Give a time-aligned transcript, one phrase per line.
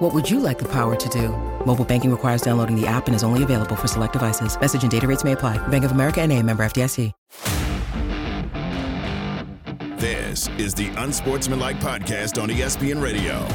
[0.00, 1.28] What would you like the power to do?
[1.66, 4.58] Mobile banking requires downloading the app and is only available for select devices.
[4.58, 5.58] Message and data rates may apply.
[5.68, 7.12] Bank of America and a member FDIC.
[9.98, 13.46] This is the Unsportsmanlike Podcast on ESPN Radio.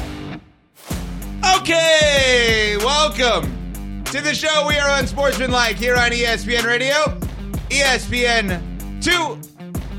[1.58, 4.68] Okay, welcome to the show.
[4.68, 6.94] We are Unsportsmanlike here on ESPN Radio,
[7.70, 8.62] ESPN
[9.02, 9.55] 2,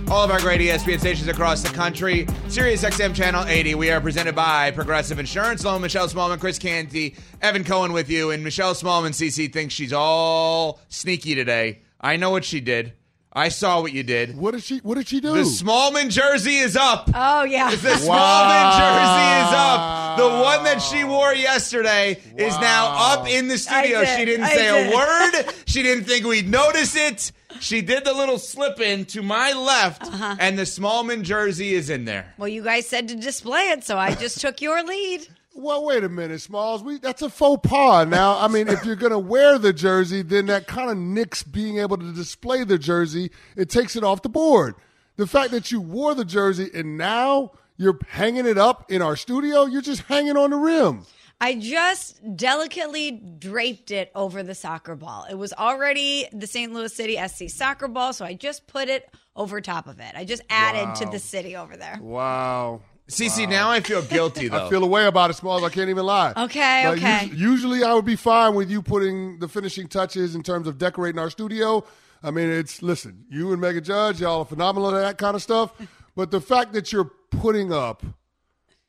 [0.09, 3.75] all of our great ESPN stations across the country, Sirius XM Channel 80.
[3.75, 5.65] We are presented by Progressive Insurance.
[5.65, 8.31] Loan Michelle Smallman, Chris Canty, Evan Cohen with you.
[8.31, 11.79] And Michelle Smallman, CC, thinks she's all sneaky today.
[11.99, 12.93] I know what she did.
[13.33, 14.35] I saw what you did.
[14.37, 14.79] What did she?
[14.79, 15.33] What did she do?
[15.33, 17.09] The Smallman jersey is up.
[17.13, 17.69] Oh yeah.
[17.69, 20.17] The Smallman jersey is up.
[20.17, 23.99] The one that she wore yesterday is now up in the studio.
[23.99, 24.17] Did.
[24.17, 24.93] She didn't I say did.
[24.93, 25.55] a word.
[25.67, 27.31] She didn't think we'd notice it.
[27.61, 30.35] She did the little slip in to my left, Uh-huh.
[30.39, 32.33] and the Smallman jersey is in there.
[32.37, 35.27] Well, you guys said to display it, so I just took your lead.
[35.55, 36.83] well, wait a minute, Smalls.
[36.83, 38.07] We that's a faux pas.
[38.07, 41.79] Now, I mean, if you're gonna wear the jersey, then that kind of nicks being
[41.79, 43.31] able to display the jersey.
[43.55, 44.75] It takes it off the board.
[45.15, 49.15] The fact that you wore the jersey and now you're hanging it up in our
[49.15, 51.05] studio, you're just hanging on the rim.
[51.39, 55.25] I just delicately draped it over the soccer ball.
[55.29, 56.73] It was already the St.
[56.73, 60.13] Louis City SC soccer ball, so I just put it over top of it.
[60.15, 61.99] I just added to the city over there.
[62.01, 62.81] Wow.
[63.07, 64.65] Cece, now I feel guilty though.
[64.65, 65.63] I feel a way about it, Smalls.
[65.63, 66.33] I can't even lie.
[66.35, 67.15] Okay, Like, okay.
[67.27, 70.77] us- usually, I would be fine with you putting the finishing touches in terms of
[70.79, 71.85] decorating our studio.
[72.23, 75.43] I mean, it's listen, you and Mega Judge, y'all are phenomenal at that kind of
[75.43, 75.71] stuff.
[76.15, 78.03] But the fact that you're putting up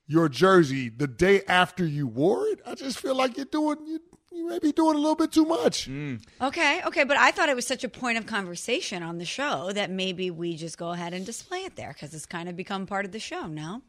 [0.09, 4.01] your jersey the day after you wore it, I just feel like you're doing you,
[4.33, 5.89] you may be doing a little bit too much.
[5.89, 6.21] Mm.
[6.41, 9.71] Okay, okay, but I thought it was such a point of conversation on the show
[9.73, 12.87] that maybe we just go ahead and display it there because it's kind of become
[12.87, 13.83] part of the show now.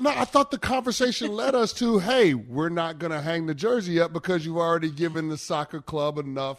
[0.00, 3.54] No, I thought the conversation led us to, hey, we're not going to hang the
[3.54, 6.58] jersey up because you've already given the soccer club enough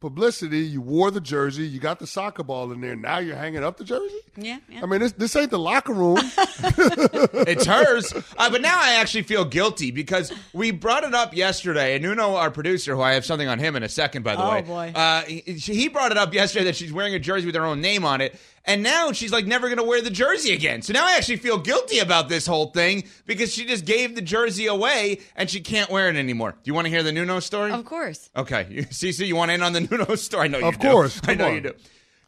[0.00, 0.60] publicity.
[0.60, 2.94] You wore the jersey, you got the soccer ball in there.
[2.96, 4.14] Now you're hanging up the jersey.
[4.36, 4.80] Yeah, yeah.
[4.82, 6.18] I mean, this, this ain't the locker room.
[6.20, 8.12] it's hers.
[8.36, 12.34] Uh, but now I actually feel guilty because we brought it up yesterday, and Nuno,
[12.36, 14.62] our producer, who I have something on him in a second, by the Oh, way.
[14.62, 14.92] boy.
[14.94, 17.80] Uh, he, he brought it up yesterday that she's wearing a jersey with her own
[17.80, 20.82] name on it, and now she's like never going to wear the jersey again.
[20.82, 24.22] So now I actually feel guilty about this whole thing because she just gave the
[24.22, 26.52] jersey away and she can't wear it anymore.
[26.52, 27.72] Do you want to hear the Nuno story?
[27.72, 28.30] Of course.
[28.36, 30.44] Okay, you- Cece, you want in on the Nuno story?
[30.44, 30.88] I know you Of do.
[30.88, 31.20] course.
[31.26, 31.54] I know on.
[31.54, 31.72] you do.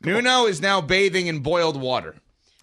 [0.02, 2.16] Nuno is now bathing in boiled water.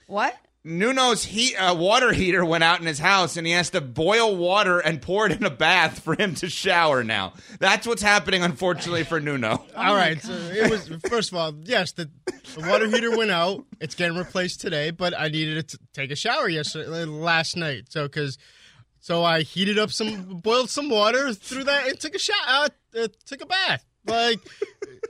[0.08, 0.36] What?
[0.68, 4.36] Nuno's heat, uh, water heater went out in his house, and he has to boil
[4.36, 7.06] water and pour it in a bath for him to shower.
[7.06, 9.66] Now, that's what's happening, unfortunately, for Nuno.
[9.76, 10.22] all right.
[10.22, 13.64] So it was first of all, yes, the, the water heater went out.
[13.80, 17.86] It's getting replaced today, but I needed to take a shower yesterday, last night.
[17.90, 18.38] So because,
[19.00, 22.68] so I heated up some, boiled some water, threw that, and took a shower, uh,
[22.98, 23.86] uh, took a bath.
[24.08, 24.40] Like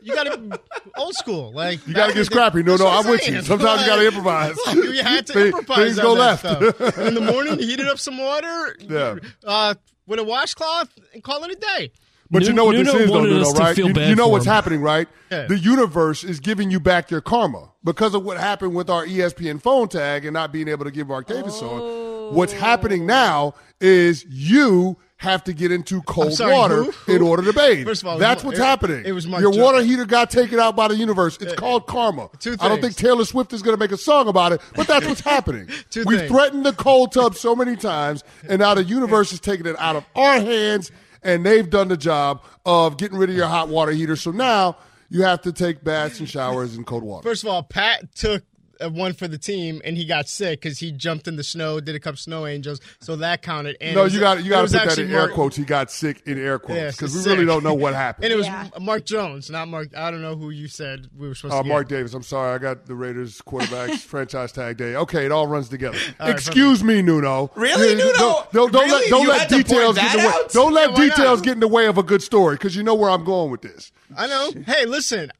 [0.01, 0.59] you got to
[0.97, 1.51] old school.
[1.53, 2.63] Like You got to get scrappy.
[2.63, 3.41] No, That's no, what I'm with you.
[3.41, 4.57] Sometimes you got to Like, improvise.
[4.75, 5.77] You had to Things- improvise.
[5.77, 6.39] Things go left.
[6.41, 6.97] stuff.
[6.99, 8.75] In the morning, heated up some water.
[8.79, 9.15] Yeah.
[9.45, 9.75] Uh,
[10.05, 11.91] with a washcloth and call it a day.
[12.29, 13.77] But you know what Nuno this is, though, Nuno, right?
[13.77, 14.51] You, you know what's him.
[14.51, 15.07] happening, right?
[15.31, 15.47] Yeah.
[15.47, 19.61] The universe is giving you back your karma because of what happened with our ESPN
[19.61, 22.33] phone tag and not being able to give Mark Davis on.
[22.35, 26.91] What's happening now is you have to get into cold sorry, water who?
[26.91, 27.15] Who?
[27.15, 27.87] in order to bathe.
[27.87, 29.03] First of all, that's what's it- happening.
[29.03, 31.37] it was Mark your Jo- water heater got taken out by the universe.
[31.41, 32.29] It's called karma.
[32.39, 32.95] two I don't think.
[32.95, 35.67] Taylor Swift is going to make a song about it, but that's what's happening.
[35.89, 36.31] Two We've things.
[36.31, 39.95] threatened the cold tub so many times, and now the universe is taking it out
[39.95, 40.91] of our hands,
[41.23, 44.15] and they've done the job of getting rid of your hot water heater.
[44.15, 44.77] So now
[45.09, 47.27] you have to take baths and showers in cold water.
[47.27, 48.45] First of all, Pat took uh,
[48.81, 51.95] one for the team, and he got sick because he jumped in the snow, did
[51.95, 53.77] a couple snow angels, so that counted.
[53.81, 55.55] And no, was- you got you got to put that actually in air quotes.
[55.55, 57.33] He got sick in air quotes Yeah, because we sick.
[57.33, 58.25] really don't know what happened.
[58.25, 58.69] And it was Yeah.
[58.79, 59.95] Mark Jones, not Mark.
[59.95, 61.69] I don't know who you said we were supposed Uh, to get.
[61.69, 64.95] Mark Davis, I'm sorry, I got the Raiders quarterbacks franchise tag day.
[64.95, 65.97] Okay, it all runs together.
[66.19, 67.51] right, Excuse me, Nuno.
[67.55, 68.11] Really, Nuno?
[68.17, 69.01] Don't, don't, don't Really?
[69.01, 70.33] let, don't You let had to point details get in the way.
[70.33, 70.51] out?
[70.51, 71.43] Don't let Yeah, details not?
[71.45, 73.61] get in the way of a good story because you know where I'm going with
[73.61, 73.91] this.
[74.17, 74.51] I know.
[74.65, 75.31] Hey, listen,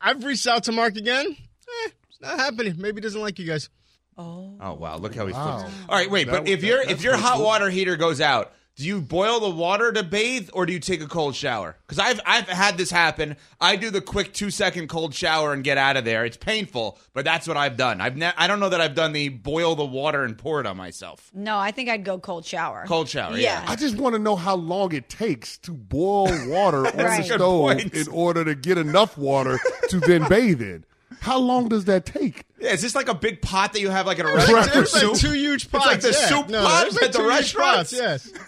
[0.00, 1.26] I've reached out to Mark again.
[1.28, 1.94] Eh, it's
[2.24, 2.74] not happening.
[2.78, 3.68] Maybe he doesn't like you guys.
[4.16, 5.58] Oh Oh wow, look how he Wow.
[5.58, 5.74] flips.
[5.88, 7.46] All right, wait, but That- if your that- if your that's hot hurtful.
[7.46, 11.00] water heater goes out, Do you boil the water to bathe, or do you take
[11.00, 11.76] a cold shower?
[11.86, 13.36] Because I've I've had this happen.
[13.60, 16.24] I do the quick two second cold shower and get out of there.
[16.24, 18.00] It's painful, but that's what I've done.
[18.00, 20.66] I've ne- I don't know that I've done the boil the water and pour it
[20.66, 21.30] on myself.
[21.32, 22.82] No, I think I'd go cold shower.
[22.88, 23.62] Cold shower, Yeah.
[23.62, 23.70] yeah.
[23.70, 27.22] I just want to know how long it takes to boil water on Right.
[27.22, 27.94] the Good stove point.
[27.94, 29.60] in order to get enough water
[29.90, 30.84] to then bathe in.
[31.24, 32.44] How long does that take?
[32.60, 34.72] Yeah, is this like a big pot that you have like at a restaurant?
[34.72, 35.86] there's for like two huge pots.
[35.86, 36.26] like the yeah.
[36.26, 37.92] soup no, pot like at the two restaurants?
[37.92, 38.30] pots, Yes.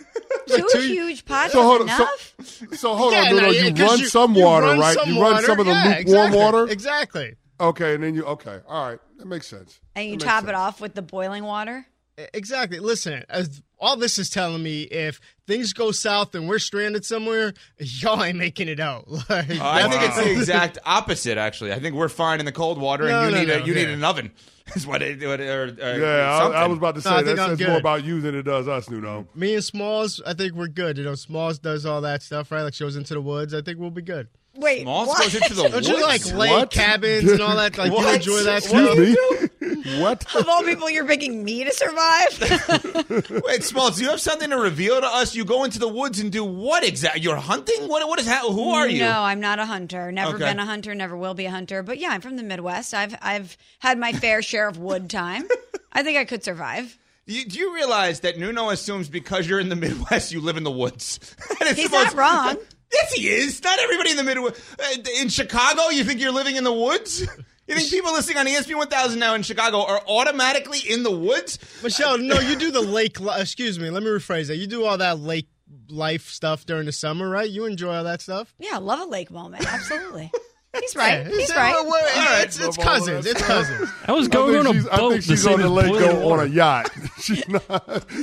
[0.48, 1.88] Two two- huge pots So hold on.
[1.88, 2.34] enough?
[2.42, 3.42] So, so hold Yeah, on, no, no.
[3.42, 4.94] no, You run you- some you water, run right?
[4.96, 5.46] some you run water.
[5.46, 6.38] some of the Yeah, lukewarm exactly.
[6.38, 6.68] water.
[6.72, 7.34] Exactly.
[7.60, 8.60] Okay, and then you okay.
[8.68, 9.80] All right, that makes sense.
[9.94, 11.86] and you That makes top it off with the boiling water?
[12.32, 12.78] Exactly.
[12.80, 17.52] Listen, as all this is telling me, if things go south and we're stranded somewhere,
[17.78, 19.06] y'all ain't making it out.
[19.28, 21.36] Like, Uh, I think it's the exact opposite.
[21.36, 23.58] Actually, I think we're fine in the cold water, No, and you no, need a
[23.60, 24.30] no, you need an oven.
[24.74, 26.58] Is what it, what it- or, or Yeah, I, something.
[26.60, 27.68] I was about to say No, that says good.
[27.68, 29.28] more about you than it does us, Nuno.
[29.34, 30.96] me and Smalls, I think we're good.
[30.98, 32.62] You know, Smalls does all that stuff, right?
[32.62, 33.54] Like shows into the woods.
[33.54, 34.26] I think we'll be good.
[34.58, 35.22] Wait, Smalls what?
[35.22, 36.32] goes into the Don't you like woods?
[36.34, 36.70] lay What?
[36.70, 37.76] cabins and all that?
[37.76, 38.14] Like you What?
[38.16, 39.60] enjoy that Excuse stuff?
[39.60, 40.00] me.
[40.00, 40.34] what?
[40.34, 43.42] Of all people, you're picking me to survive?
[43.44, 45.34] Wait, Smalls, do you have something to reveal to us?
[45.34, 47.22] You go into the woods and do what exactly?
[47.22, 47.88] You're hunting?
[47.88, 48.42] What what is that?
[48.42, 49.00] Who are you?
[49.00, 50.10] No, I'm not a hunter.
[50.12, 50.44] Never Okay.
[50.44, 50.94] been a hunter.
[50.94, 51.82] Never will be a hunter.
[51.82, 52.94] But yeah, I'm from the Midwest.
[52.94, 55.44] I've I've had my fair share of wood time.
[55.92, 56.98] I think I could survive.
[57.28, 60.62] You, do you realize that Nuno assumes because you're in the Midwest, you live in
[60.62, 61.18] the woods?
[61.60, 62.56] And it's He's the most- not wrong.
[62.92, 63.62] Yes, he is.
[63.62, 64.60] Not everybody in the Midwest.
[64.78, 64.84] Uh,
[65.20, 67.20] in Chicago, you think you're living in the woods?
[67.68, 71.58] You think people listening on ESPN 1000 now in Chicago are automatically in the woods?
[71.82, 73.18] Michelle, no, you do the lake.
[73.18, 73.90] li- Excuse me.
[73.90, 74.56] Let me rephrase that.
[74.56, 75.48] You do all that lake
[75.88, 77.50] life stuff during the summer, right?
[77.50, 78.54] You enjoy all that stuff.
[78.60, 79.66] Yeah, love a lake moment.
[79.66, 80.30] Absolutely.
[80.80, 81.26] He's right.
[81.26, 81.72] He's right.
[81.74, 82.44] well, well, All right.
[82.44, 83.26] It's, it's cousins.
[83.26, 83.90] It's cousins.
[84.06, 86.32] I was going think on a she's, I think she's on the lake boiling go
[86.32, 86.90] on a yacht.
[87.20, 87.62] She's not.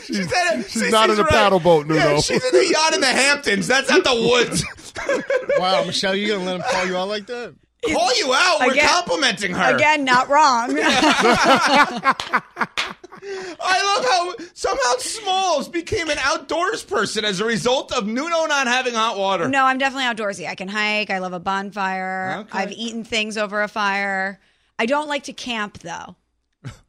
[0.06, 1.32] She's, That- she's see, not she's in a right.
[1.32, 2.00] paddle boat, Nuno.
[2.00, 3.68] Yeah, she's in a yacht in the Hamptons.
[3.68, 4.64] That's not the woods.
[5.58, 7.56] Wow, Michelle, you gonna let him call you out like that?
[7.86, 8.60] Call you out.
[8.62, 9.76] We're complimenting her.
[9.76, 10.78] Again, not wrong.
[13.26, 18.68] I love how somehow Smalls became an outdoors person as a result of Nuno not
[18.68, 19.48] having hot water.
[19.48, 20.48] no, I'm definitely outdoorsy.
[20.48, 21.10] I can hike.
[21.10, 22.38] I love a bonfire.
[22.42, 22.58] Okay.
[22.58, 24.40] I've eaten things over a fire.
[24.78, 26.16] I don't like to camp though.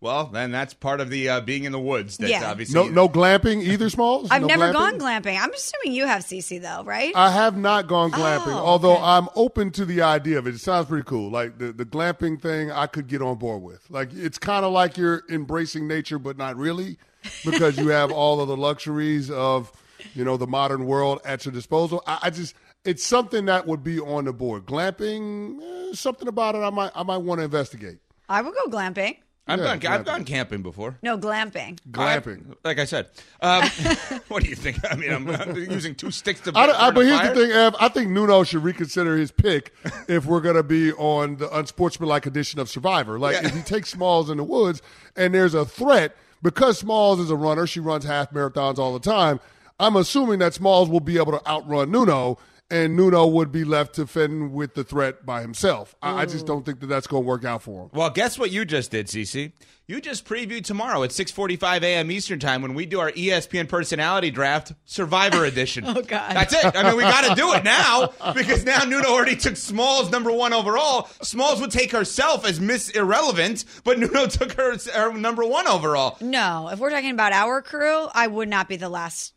[0.00, 2.16] Well, then that's part of the uh, being in the woods.
[2.18, 2.50] That's Yeah.
[2.50, 4.28] obviously no, no glamping either, Smalls.
[4.30, 4.72] I've No never glamping?
[4.72, 5.40] gone glamping.
[5.40, 7.12] I'm assuming you have CC though, right?
[7.16, 9.02] I have not gone glamping, Oh, although okay.
[9.02, 10.54] I'm open to the idea of it.
[10.54, 11.30] It sounds pretty cool.
[11.30, 13.88] Like the, the glamping thing, I could get on board with.
[13.90, 16.98] Like it's kind of like you're embracing nature, but not really,
[17.44, 19.72] because you have all of the luxuries of
[20.14, 22.02] you know the modern world at your disposal.
[22.06, 22.54] I, I just
[22.84, 24.66] it's something that would be on the board.
[24.66, 26.58] Glamping, eh, something about it.
[26.58, 27.98] I might I might want to investigate.
[28.28, 29.16] I would go glamping.
[29.46, 29.92] I've Yeah, gone.
[29.92, 30.96] I've gone camping before.
[31.02, 31.78] No, glamping.
[31.90, 32.54] Glamping.
[32.64, 33.08] Like I said,
[33.42, 33.62] um,
[34.28, 34.78] what do you think?
[34.90, 36.52] I mean, I'm, I'm using two sticks to.
[36.54, 37.34] I, I, but here's fire?
[37.34, 37.76] the thing, Ev.
[37.78, 39.74] I think Nuno should reconsider his pick
[40.08, 43.18] if we're going to be on the unsportsmanlike edition of Survivor.
[43.18, 43.48] Like, Yeah.
[43.48, 44.80] if he takes Smalls in the woods
[45.14, 49.00] and there's a threat, because Smalls is a runner, she runs half marathons all the
[49.10, 49.40] time.
[49.78, 52.38] I'm assuming that Smalls will be able to outrun Nuno,
[52.70, 55.94] and Nuno would be left to fend with the threat by himself.
[56.02, 56.48] I, I just mm.
[56.48, 57.90] don't think that that's going to work out for him.
[57.92, 59.52] Well, guess what you just did, CC?
[59.86, 62.10] You just previewed tomorrow at 6:45 a.m.
[62.10, 65.84] Eastern Time when we do our ESPN personality draft, Survivor Edition.
[65.86, 66.34] Oh, God.
[66.34, 66.74] that's it.
[66.74, 70.32] I mean, we got to do it now because now Nuno already took Smalls number
[70.32, 71.10] one overall.
[71.20, 76.16] Smalls would take herself as Miss Irrelevant, but Nuno took her her number one overall.
[76.22, 79.34] No, if we're talking about our crew, I would not be the last.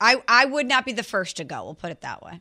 [0.00, 1.62] I I would not be the first to go.
[1.62, 2.40] We'll put it that way.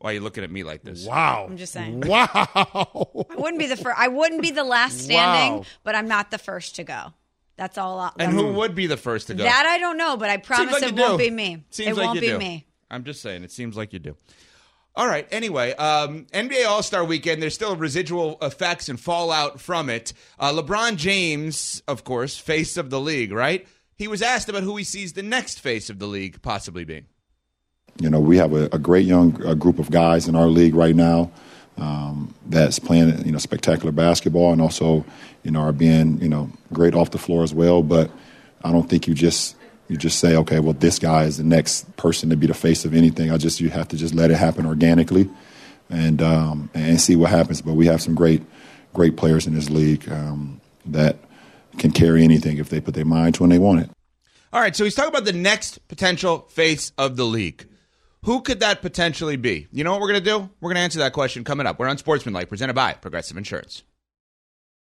[0.00, 1.06] Why are you looking at me like this?
[1.06, 1.46] Wow.
[1.48, 2.00] I'm just saying.
[2.00, 2.26] Wow.
[2.34, 3.96] I wouldn't be the first.
[3.98, 5.64] I wouldn't be the last standing, Wow.
[5.84, 7.12] but I'm not the first to go.
[7.56, 7.98] That's all.
[8.00, 9.42] I, And who would be the first to go?
[9.44, 11.24] that I don't know, but I promise like it won't do.
[11.26, 11.64] be me.
[11.70, 12.38] Seems it like won't you be do.
[12.38, 12.66] me.
[12.90, 14.16] I'm just saying, it seems like you do.
[14.96, 15.28] All right.
[15.30, 17.42] Anyway, um, NBA All Star Weekend.
[17.42, 20.14] There's still residual effects and fallout from it.
[20.38, 23.68] Uh, LeBron James, of course, face of the league, right?
[23.94, 27.04] He was asked about who he sees the next face of the league possibly being.
[27.98, 30.74] You know, we have a, a great young uh, group of guys in our league
[30.74, 31.30] right now
[31.76, 35.04] um, that's playing, you know, spectacular basketball and also,
[35.42, 37.82] you know, are being, you know, great off the floor as well.
[37.82, 38.10] But
[38.62, 39.56] I don't think you just
[39.88, 42.84] you just say, okay, well, this guy is the next person to be the face
[42.84, 43.30] of anything.
[43.30, 45.28] I just you have to just let it happen organically,
[45.88, 47.60] and um, and see what happens.
[47.60, 48.42] But we have some great
[48.92, 51.16] great players in this league um, that
[51.78, 53.90] can carry anything if they put their mind to they want it.
[54.52, 54.74] All right.
[54.74, 57.66] So he's talking about the next potential face of the league.
[58.24, 59.66] Who could that potentially be?
[59.72, 60.50] You know what we're going to do?
[60.60, 61.78] We're going to answer that question coming up.
[61.78, 63.82] We're Unsportsmanlike, presented by Progressive Insurance.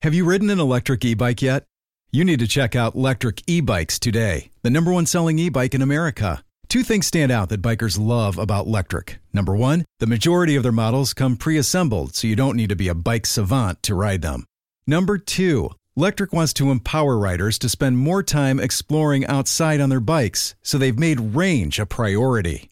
[0.02, 1.64] Have you ridden an electric e bike yet?
[2.10, 5.74] You need to check out Electric E Bikes today, the number one selling e bike
[5.74, 6.44] in America.
[6.68, 9.16] Two things stand out that bikers love about Lectric.
[9.32, 12.76] Number one, the majority of their models come pre assembled, so you don't need to
[12.76, 14.44] be a bike savant to ride them.
[14.86, 20.00] Number two, Lectric wants to empower riders to spend more time exploring outside on their
[20.00, 22.71] bikes, so they've made range a priority.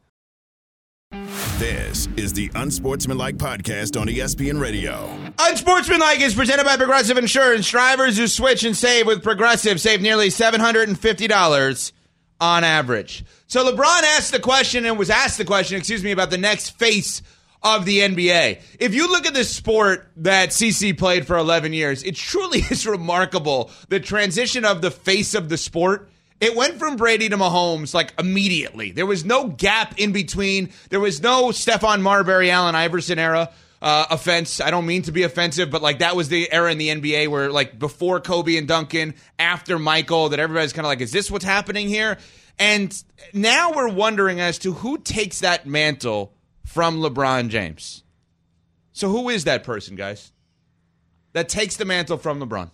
[1.61, 5.15] This is the Unsportsmanlike Podcast on ESPN Radio.
[5.37, 7.69] Unsportsmanlike is presented by Progressive Insurance.
[7.69, 11.91] Drivers who switch and save with Progressive save nearly $750
[12.39, 13.23] on average.
[13.45, 16.71] So LeBron asked the question and was asked the question, excuse me, about the next
[16.79, 17.21] face
[17.61, 18.59] of the NBA.
[18.79, 22.87] If you look at the sport that CC played for 11 years, it truly is
[22.87, 26.09] remarkable the transition of the face of the sport.
[26.41, 28.91] It went from Brady to Mahomes like immediately.
[28.91, 30.71] There was no gap in between.
[30.89, 33.51] There was no Stephon Marbury, Allen Iverson era.
[33.79, 34.61] Uh, offense.
[34.61, 37.29] I don't mean to be offensive, but like that was the era in the NBA
[37.29, 41.31] where like before Kobe and Duncan, after Michael, that everybody's kind of like, is this
[41.31, 42.19] what's happening here?
[42.59, 48.03] And now we're wondering as to who takes that mantle from LeBron James.
[48.91, 50.31] So who is that person, guys?
[51.33, 52.69] That takes the mantle from LeBron?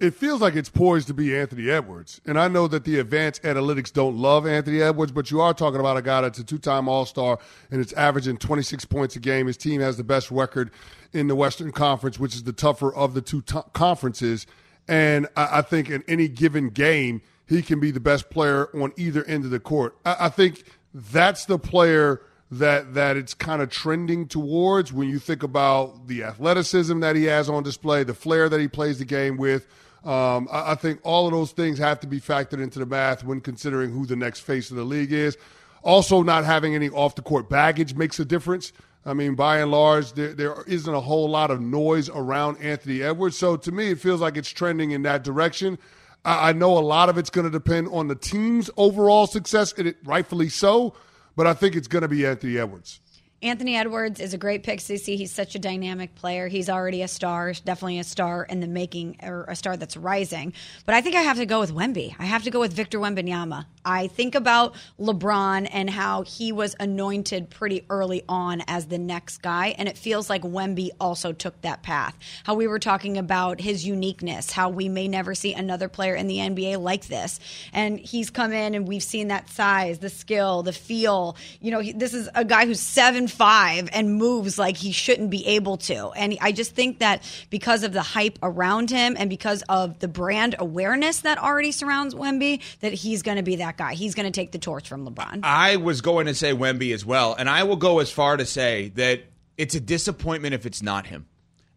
[0.00, 2.20] It feels like it's poised to be Anthony Edwards.
[2.24, 5.80] And I know that the advanced analytics don't love Anthony Edwards, but you are talking
[5.80, 7.40] about a guy that's a two time All Star
[7.72, 9.48] and it's averaging 26 points a game.
[9.48, 10.70] His team has the best record
[11.12, 14.46] in the Western Conference, which is the tougher of the two t- conferences.
[14.86, 18.92] And I, I, think in any given game, he can be the best player on
[18.96, 19.96] either end of the court.
[20.04, 20.62] I, I think
[20.94, 26.22] that's the player that that it's kind of trending towards when you think about the
[26.22, 29.66] athleticism that he has on display, the flair that he plays the game with.
[30.04, 33.24] Um, I, I, think all of those things have to be factored into the math
[33.24, 35.36] when considering who the next face of the league is.
[35.82, 38.72] Also, not having any off the court baggage makes a difference.
[39.04, 43.02] I mean, by and large, there, there isn't a whole lot of noise around Anthony
[43.02, 43.36] Edwards.
[43.36, 45.78] So to me, it feels like it's trending in that direction.
[46.24, 49.72] I, I know a lot of it's going to depend on the team's overall success,
[49.76, 50.94] and it rightfully so
[51.38, 52.98] but I think it's going to be Anthony Edwards.
[53.40, 55.16] Anthony Edwards is a great pick, CC.
[55.16, 56.48] He's such a dynamic player.
[56.48, 60.52] He's already a star, definitely a star in the making, or a star that's rising.
[60.86, 62.16] But I think I have to go with Wemby.
[62.18, 63.66] I have to go with Victor Wembanyama.
[63.88, 69.38] I think about LeBron and how he was anointed pretty early on as the next
[69.38, 72.14] guy, and it feels like Wemby also took that path.
[72.44, 76.26] How we were talking about his uniqueness, how we may never see another player in
[76.26, 77.40] the NBA like this,
[77.72, 81.34] and he's come in and we've seen that size, the skill, the feel.
[81.62, 85.30] You know, he, this is a guy who's seven five and moves like he shouldn't
[85.30, 86.10] be able to.
[86.10, 90.08] And I just think that because of the hype around him and because of the
[90.08, 93.94] brand awareness that already surrounds Wemby, that he's going to be that guy.
[93.94, 95.40] He's going to take the torch from LeBron.
[95.42, 97.34] I was going to say Wemby as well.
[97.34, 99.22] And I will go as far to say that
[99.56, 101.26] it's a disappointment if it's not him.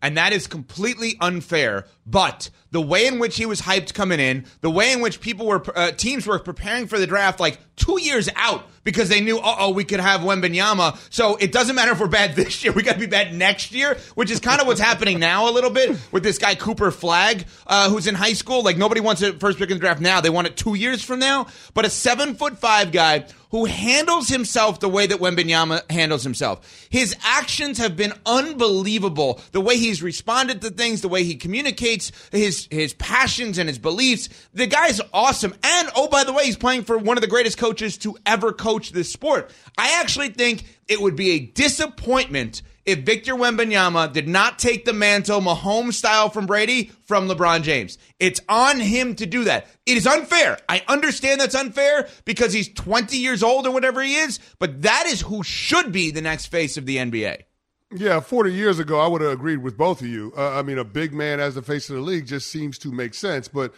[0.01, 1.86] And that is completely unfair.
[2.05, 5.46] But the way in which he was hyped coming in, the way in which people
[5.46, 9.40] were, uh, teams were preparing for the draft like two years out because they knew,
[9.44, 10.98] oh, we could have Wembanyama.
[11.12, 12.74] So it doesn't matter if we're bad this year.
[12.74, 15.51] We got to be bad next year, which is kind of what's happening now a
[15.51, 18.63] little bit with this guy Cooper Flagg, uh, who's in high school.
[18.63, 20.22] Like nobody wants a first pick in the draft now.
[20.22, 21.48] They want it two years from now.
[21.74, 26.88] But a seven foot five guy who handles himself the way that Wembanyama handles himself.
[26.90, 29.42] His actions have been unbelievable.
[29.51, 33.80] The way he's responded to things, the way he communicates, his his passions and his
[33.80, 34.30] beliefs.
[34.53, 35.53] The guy's awesome.
[35.63, 38.51] And oh, by the way, he's playing for one of the greatest coaches to ever
[38.53, 39.51] coach this sport.
[39.77, 44.94] I actually think it would be a disappointment if Victor Wembanyama did not take the
[44.94, 47.98] mantle Mahomes style from Brady from LeBron James.
[48.20, 49.68] It's on him to do that.
[49.86, 50.58] It is unfair.
[50.68, 55.06] I understand that's unfair because he's 20 years old or whatever he is, but that
[55.08, 57.44] is who should be the next face of the NBA.
[57.93, 60.31] Yeah, 40 years ago, I would have agreed with both of you.
[60.38, 62.91] Uh, I mean, a big man as the face of the league just seems to
[62.91, 63.74] make sense, but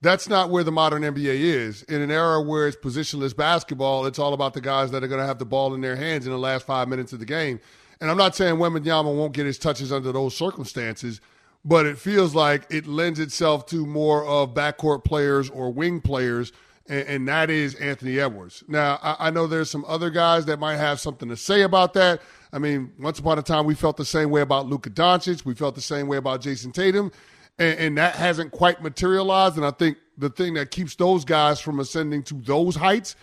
[0.00, 1.82] that's not where the modern NBA is.
[1.82, 5.20] In an era where it's positionless basketball, it's all about the guys that are going
[5.20, 7.60] to have the ball in their hands in the last five minutes of the game.
[8.00, 11.20] And I'm not saying Wembanyama won't get his touches under those circumstances,
[11.62, 16.52] but it feels like it lends itself to more of backcourt players or wing players,
[16.88, 18.64] and, and that is Anthony Edwards.
[18.66, 21.94] Now, I, I know there's some other guys that might have something to say about
[21.94, 22.20] that.
[22.52, 25.44] I mean, once upon a time, we felt the same way about Luka Doncic.
[25.44, 27.12] We felt the same way about Jayson Tatum,
[27.58, 29.56] and, and that hasn't quite materialized.
[29.56, 33.16] And I think the thing that keeps those guys from ascending to those heights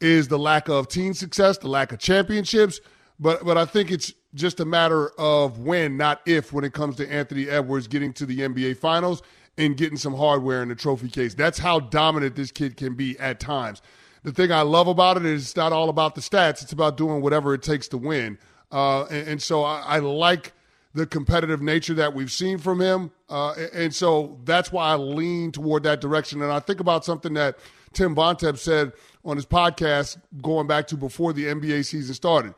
[0.00, 2.80] is the lack of team success, the lack of championships.
[3.20, 6.96] But but I think it's just a matter of when, not if, when it comes
[6.96, 9.22] to Anthony Edwards getting to the NBA Finals
[9.58, 11.34] and getting some hardware in the trophy case.
[11.34, 13.82] That's how dominant this kid can be at times.
[14.22, 16.96] The thing I love about it is it's not all about the stats, it's about
[16.96, 18.38] doing whatever it takes to win.
[18.70, 20.52] Uh, and, and, so I, I, like
[20.94, 23.10] the competitive nature that we've seen from him.
[23.28, 26.40] Uh, and, so that's why I lean toward that direction.
[26.40, 27.58] And I think about something that
[27.92, 28.92] Tim Bontemps said
[29.26, 32.54] on his podcast going back to before the NBA season started.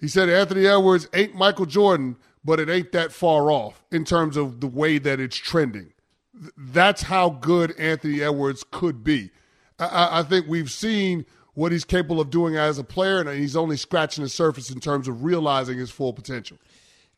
[0.00, 4.36] He said Anthony Edwards ain't Michael Jordan, but it ain't that far off in terms
[4.36, 5.91] of the way that it's trending.
[6.56, 9.30] That's how good Anthony Edwards could be.
[9.78, 13.56] I, I think we've seen what he's capable of doing as a player, and he's
[13.56, 16.56] only scratching the surface in terms of realizing his full potential.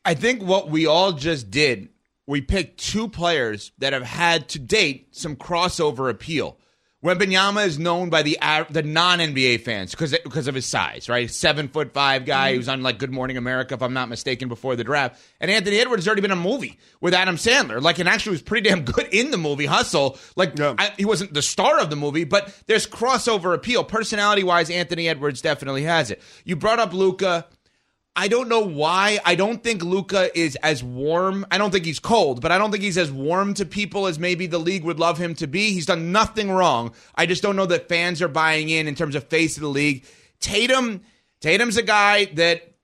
[0.05, 1.89] I think what we all just did,
[2.27, 6.59] we picked two players that have had to date some crossover appeal.
[7.05, 8.39] Wembanyama is known by the
[8.71, 11.31] the non NBA fans because because of his size, right?
[11.31, 12.57] Seven foot five guy mm-hmm.
[12.57, 15.21] who's on like Good Morning America, if I'm not mistaken, before the draft.
[15.39, 18.43] And Anthony Edwards has already been a movie with Adam Sandler, like, and actually was
[18.43, 20.19] pretty damn good in the movie Hustle.
[20.35, 20.75] Like, yeah.
[20.79, 23.85] I, he wasn't the star of the movie, but there's crossover appeal.
[23.85, 26.23] Personality wise, Anthony Edwards definitely has it.
[26.45, 27.47] You brought up Luka.
[28.17, 29.19] I don't know why.
[29.25, 31.45] I don't think Luka is as warm.
[31.51, 34.21] I don't think he's cold, but I don't think he's as warm to people as
[34.21, 35.73] maybe the league would love him to be.
[35.73, 36.95] He's done nothing wrong.
[37.17, 39.69] I just don't know that fans are buying in in terms of face of the
[39.69, 40.05] league.
[40.39, 41.03] Tatum,
[41.41, 42.75] Tatum's a guy that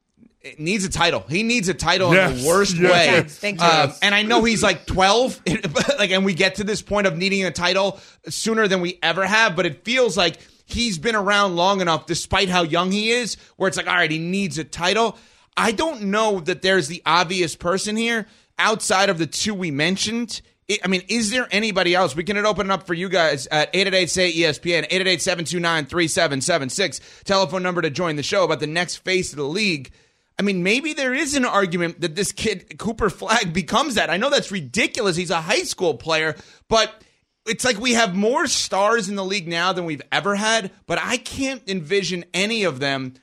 [0.58, 1.24] needs a title.
[1.28, 2.32] He needs a title yes.
[2.32, 3.42] in the worst yes.
[3.42, 3.56] way.
[3.58, 5.42] Um, and I know he's like 12,
[5.98, 9.24] like, and we get to this point of needing a title sooner than we ever
[9.26, 10.40] have, but it feels like
[10.72, 14.10] he's been around long enough, despite how young he is, where it's like, all right,
[14.10, 15.16] he needs a title.
[15.56, 18.26] I don't know that there's the obvious person here
[18.58, 20.40] outside of the two we mentioned.
[20.84, 22.14] I mean, is there anybody else?
[22.14, 27.00] We can open it up for you guys at 888 say ESPN, 888 729 3776.
[27.24, 29.90] Telephone number to join the show about the next face of the league.
[30.38, 34.10] I mean, maybe there is an argument that this kid, Cooper Flagg, becomes that.
[34.10, 35.16] I know that's ridiculous.
[35.16, 36.36] He's a high school player,
[36.68, 37.02] but
[37.46, 40.98] it's like we have more stars in the league now than we've ever had, but
[41.00, 43.14] I can't envision any of them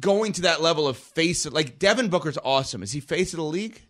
[0.00, 1.46] going to that level of face.
[1.46, 1.52] it.
[1.52, 2.82] Like Devin Booker's awesome.
[2.82, 3.80] Is he face of the league?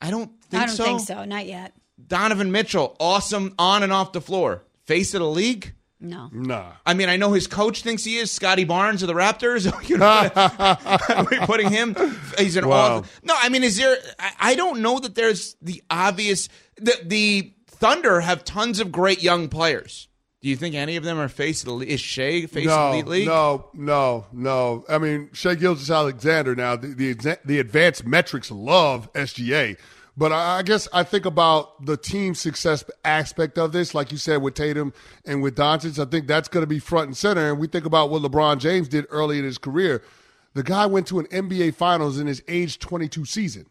[0.00, 0.84] I don't think I don't so.
[0.84, 1.24] think so.
[1.24, 1.72] Not yet.
[2.06, 4.64] Donovan Mitchell, awesome on and off the floor.
[4.84, 5.72] Face of the league?
[6.00, 6.28] No.
[6.32, 6.72] Nah.
[6.84, 9.64] I mean, I know his coach thinks he is Scottie Barnes of the Raptors.
[9.88, 10.06] you know,
[11.16, 11.96] are we putting him?
[12.36, 12.76] He's an wow.
[12.76, 13.04] all.
[13.22, 13.96] No, I mean, is there?
[14.18, 16.48] I, I don't know that there's the obvious.
[16.76, 20.08] The the Thunder have tons of great young players.
[20.40, 21.88] Do you think any of them are face of the league?
[21.88, 23.26] Is Shai face no, the league?
[23.26, 24.84] No, no, no.
[24.90, 29.78] I mean, Shai Gilgeous-Alexander now, the, the, the advanced metrics love SGA.
[30.16, 34.42] But I guess I think about the team success aspect of this, like you said
[34.42, 34.92] with Tatum
[35.24, 35.98] and with Doncic.
[35.98, 37.50] I think that's going to be front and center.
[37.50, 40.02] And we think about what LeBron James did early in his career.
[40.52, 43.66] The guy went to an NBA Finals in his age 22 season.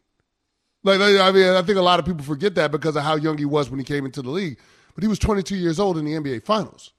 [0.83, 3.37] Like, I mean, I think a lot of people forget that because of how young
[3.37, 4.57] he was when he came into the league.
[4.95, 6.91] But he was 22 years old in the NBA Finals.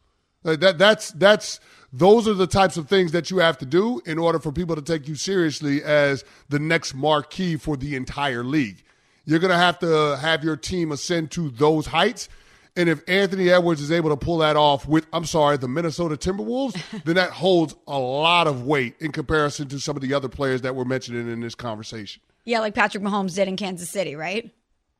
[0.42, 1.59] Like that, that's that's
[1.92, 4.77] those are the types of things that you have to do in order for people
[4.77, 8.83] to take you seriously as the next marquee for the entire league.
[9.25, 12.29] You're going to have to have your team ascend to those heights.
[12.77, 16.16] And if Anthony Edwards is able to pull that off with, I'm sorry, the Minnesota
[16.16, 20.29] Timberwolves, then that holds a lot of weight in comparison to some of the other
[20.29, 22.20] players that we're mentioning in this conversation.
[22.44, 24.50] Yeah, like Patrick Mahomes did in Kansas City, right?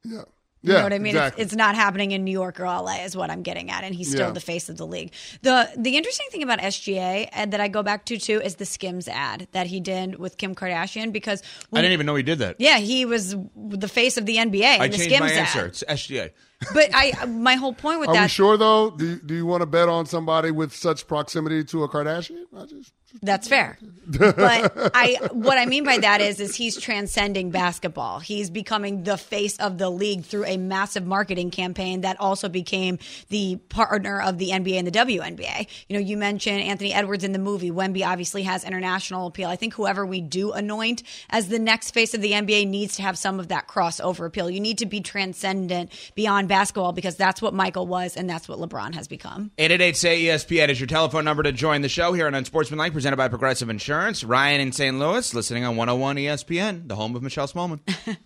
[0.02, 0.22] Yeah.
[0.64, 1.14] You yeah, know what I mean?
[1.14, 1.42] Exactly.
[1.42, 3.94] It's, it's, not happening in New York or LA, is what I'm getting at, and
[3.94, 4.33] he's still yeah.
[4.33, 5.12] the face of the league.
[5.42, 8.54] the The interesting thing about SGA and uh, that I go back to too is
[8.54, 12.14] the Skims ad that he did with Kim Kardashian because when, I didn't even know
[12.14, 12.57] he did that.
[12.59, 14.64] Yeah, he was the face of the NBA.
[14.64, 15.61] I the changed Skims my answer.
[15.61, 15.66] Ad.
[15.66, 16.30] It's SGA.
[16.72, 18.90] But I, my whole point with that Are we sure though?
[18.90, 22.44] Do you, do you want to bet on somebody with such proximity to a Kardashian?
[22.57, 23.79] I just That's fair.
[24.07, 28.18] But I what I mean by that is is he's transcending basketball.
[28.20, 32.98] He's becoming the face of the league through a massive marketing campaign that also became
[33.31, 35.66] the partner of the NBA and the WNBA.
[35.88, 37.70] You know, you mentioned Anthony Edwards in the movie.
[37.70, 39.48] Wemby obviously has international appeal.
[39.48, 43.03] I think whoever we do anoint as the next face of the NBA needs to
[43.03, 44.50] have some of that crossover appeal.
[44.50, 48.59] You need to be transcendent beyond basketball because that's what Michael was and that's what
[48.61, 49.51] LeBron has become.
[49.59, 53.17] 888 say ESPN is your telephone number to join the show here on Unsportsmanlike, presented
[53.17, 54.23] by Progressive Insurance.
[54.23, 54.97] Ryan in St.
[54.97, 57.81] Louis, listening on 101 ESPN, the home of Michelle Smallman.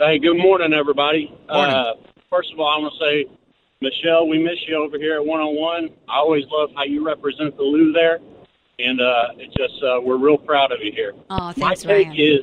[0.00, 1.28] Hey, good morning, everybody.
[1.50, 1.74] Morning.
[1.74, 1.94] Uh,
[2.30, 3.26] first of all, I want to say,
[3.80, 5.88] Michelle, we miss you over here at 101.
[6.08, 8.20] I always love how you represent the Lou there,
[8.78, 11.14] and uh, it's just uh, we're real proud of you here.
[11.30, 12.16] Oh, thanks, My thanks, take Ryan.
[12.20, 12.40] is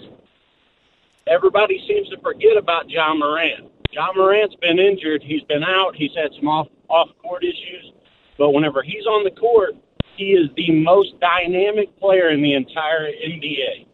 [1.28, 3.71] everybody seems to forget about Ja Morant.
[3.95, 5.23] Ja Morant's been injured.
[5.23, 5.95] He's been out.
[5.95, 7.93] He's had some off off court issues,
[8.38, 9.71] but whenever he's on the court,
[10.17, 13.88] he is the most dynamic player in the entire NBA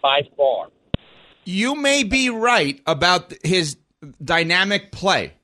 [0.00, 0.68] by far.
[1.44, 3.76] you may be right about his
[4.22, 5.34] dynamic play,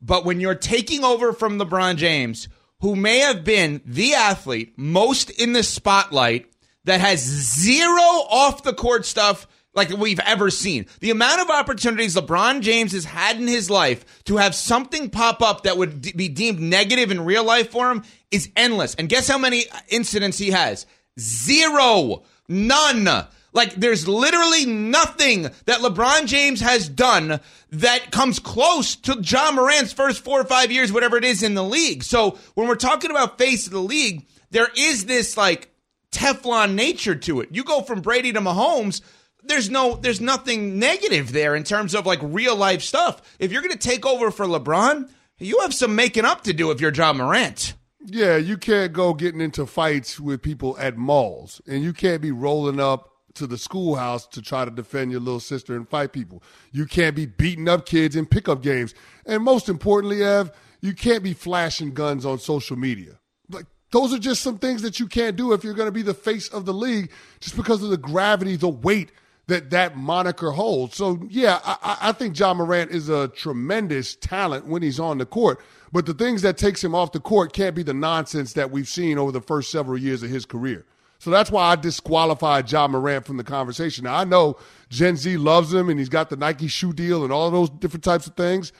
[0.00, 2.48] but when you're taking over from LeBron James,
[2.80, 6.46] who may have been the athlete most in the spotlight
[6.84, 10.86] that has zero off the court stuff like we've ever seen.
[11.00, 15.42] The amount of opportunities LeBron James has had in his life to have something pop
[15.42, 18.94] up that would d- be deemed negative in real life for him is endless.
[18.94, 20.86] And guess how many uh, incidents he has?
[21.18, 22.22] Zero.
[22.48, 23.26] None.
[23.54, 29.92] Like there's literally nothing that LeBron James has done that comes close to Ja Morant's
[29.92, 32.02] first four or five years, whatever it is in the league.
[32.02, 35.70] So when we're talking about face of the league, there is this like
[36.12, 37.48] Teflon nature to it.
[37.52, 39.00] You go from Brady to Mahomes,
[39.44, 43.36] there's no there's nothing negative there in terms of like real life stuff.
[43.38, 46.70] If you're going to take over for LeBron, you have some making up to do
[46.70, 47.74] if you're Ja Morant.
[48.04, 52.32] Yeah, you can't go getting into fights with people at malls, and you can't be
[52.32, 56.42] rolling up to the schoolhouse to try to defend your little sister and fight people.
[56.72, 60.50] You can't be beating up kids in pickup games, and most importantly, Ev,
[60.80, 63.20] you can't be flashing guns on social media.
[63.48, 66.02] Like those are just some things that you can't do if you're going to be
[66.02, 69.12] the face of the league, just because of the gravity, the weight
[69.48, 70.96] that that moniker holds.
[70.96, 75.26] So yeah, I, I think Ja Morant is a tremendous talent when he's on the
[75.26, 75.60] court.
[75.90, 78.88] But the things that takes him off the court can't be the nonsense that we've
[78.88, 80.86] seen over the first several years of his career.
[81.18, 84.04] So that's why I disqualified Ja Morant from the conversation.
[84.04, 84.56] Now I know
[84.88, 88.04] Gen Z loves him and he's got the Nike shoe deal and all those different
[88.04, 88.72] types of things,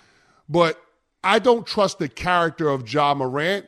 [0.49, 0.81] but
[1.23, 3.67] I don't trust the character of Ja Morant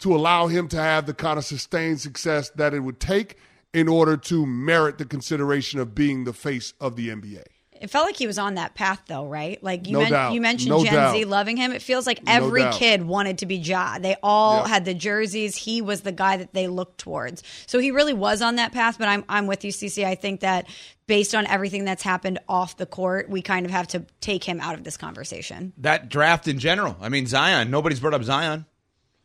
[0.00, 3.36] to allow him to have the kind of sustained success that it would take
[3.74, 7.42] in order to merit the consideration of being the face of the NBA.
[7.80, 9.60] It felt like he was on that path, though, right?
[9.60, 10.34] Like you, No doubt.
[10.34, 11.14] you mentioned No Gen doubt.
[11.16, 11.72] Z loving him.
[11.72, 12.74] It feels like every doubt.
[12.74, 13.98] kid wanted to be Ja.
[13.98, 14.66] They all Yep.
[14.68, 15.56] had the jerseys.
[15.56, 17.42] He was the guy that they looked towards.
[17.66, 18.98] So he really was on that path.
[19.00, 20.04] But I'm I'm with you, CC.
[20.04, 20.68] I think that
[21.08, 24.60] based on everything that's happened off the court, we kind of have to take him
[24.60, 25.72] out of this conversation.
[25.78, 26.96] that draft in general.
[27.00, 27.72] I mean, Zion.
[27.72, 28.64] Nobody's brought up Zion,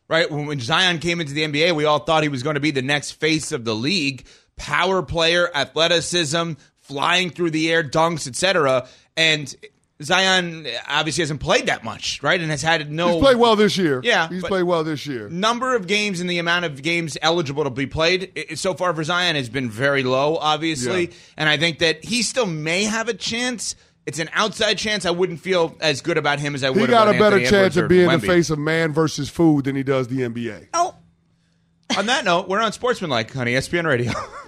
[0.08, 0.30] right?
[0.30, 2.70] When, when Zion came into the NBA, we all thought he was going to be
[2.70, 8.86] the next face of the league, power player, athleticism, flying through the air, dunks, etc.
[9.16, 9.54] And
[10.02, 12.40] Zion obviously hasn't played that much, right?
[12.40, 14.00] And has had no He's played well this year.
[14.04, 15.28] Yeah, He's played well this year.
[15.28, 18.94] number of games and the amount of games eligible to be played i- so far
[18.94, 21.06] for Zion has been very low, obviously.
[21.08, 21.14] Yeah.
[21.36, 23.74] And I think that he still may have a chance.
[24.08, 25.04] It's an outside chance.
[25.04, 26.80] I wouldn't feel as good about him as I would.
[26.80, 28.58] He got a about better Anthony chance Edwards or of being in the face of
[28.58, 30.68] man versus food than he does the NBA.
[30.72, 30.94] Oh,
[31.98, 34.12] On that note, we're Unsportsmanlike on E ESPN Radio.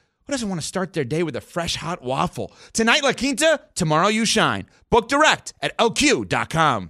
[0.31, 2.53] who doesn't want to start their day with a fresh hot waffle?
[2.71, 4.65] Tonight, La Quinta, tomorrow, you shine.
[4.89, 6.89] Book direct at lq.com.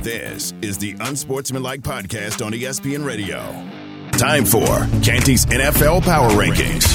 [0.00, 3.40] This is the Unsportsmanlike Podcast on ESPN Radio.
[4.12, 6.88] Time for Canty's NFL Power Rankings.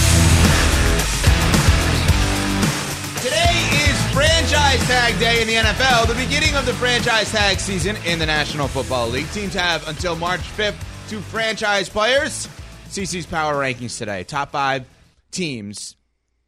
[3.21, 7.97] Today is franchise tag day in the NFL, the beginning of the franchise tag season
[8.03, 9.29] in the National Football League.
[9.29, 12.49] Teams have until March 5th to franchise players.
[12.89, 14.23] CC's power rankings today.
[14.23, 14.85] Top five
[15.31, 15.97] teams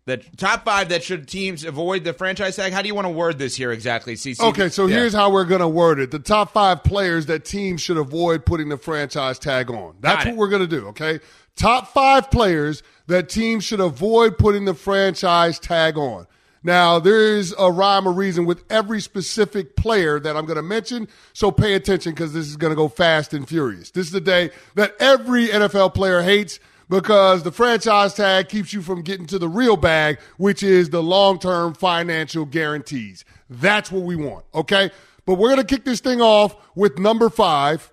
[0.10, 2.74] the top five that should teams avoid the franchise tag.
[2.74, 4.40] How do you want to word this here exactly, CC?
[4.42, 4.96] Okay, so Yeah.
[4.98, 6.10] here's how we're going to word it.
[6.12, 9.96] The top five players that teams should avoid putting the franchise tag on.
[10.02, 11.20] That's what we're going to do, okay?
[11.56, 16.26] Top five players that teams should avoid putting the franchise tag on.
[16.64, 20.62] Now, there is a rhyme or reason with every specific player that I'm going to
[20.62, 23.92] mention, so pay attention because this is going to go fast and furious.
[23.92, 28.82] This is the day that every NFL player hates because the franchise tag keeps you
[28.82, 33.24] from getting to the real bag, which is the long term financial guarantees.
[33.50, 34.92] That's what we want, okay?
[35.26, 37.92] But we're going to kick this thing off with number five.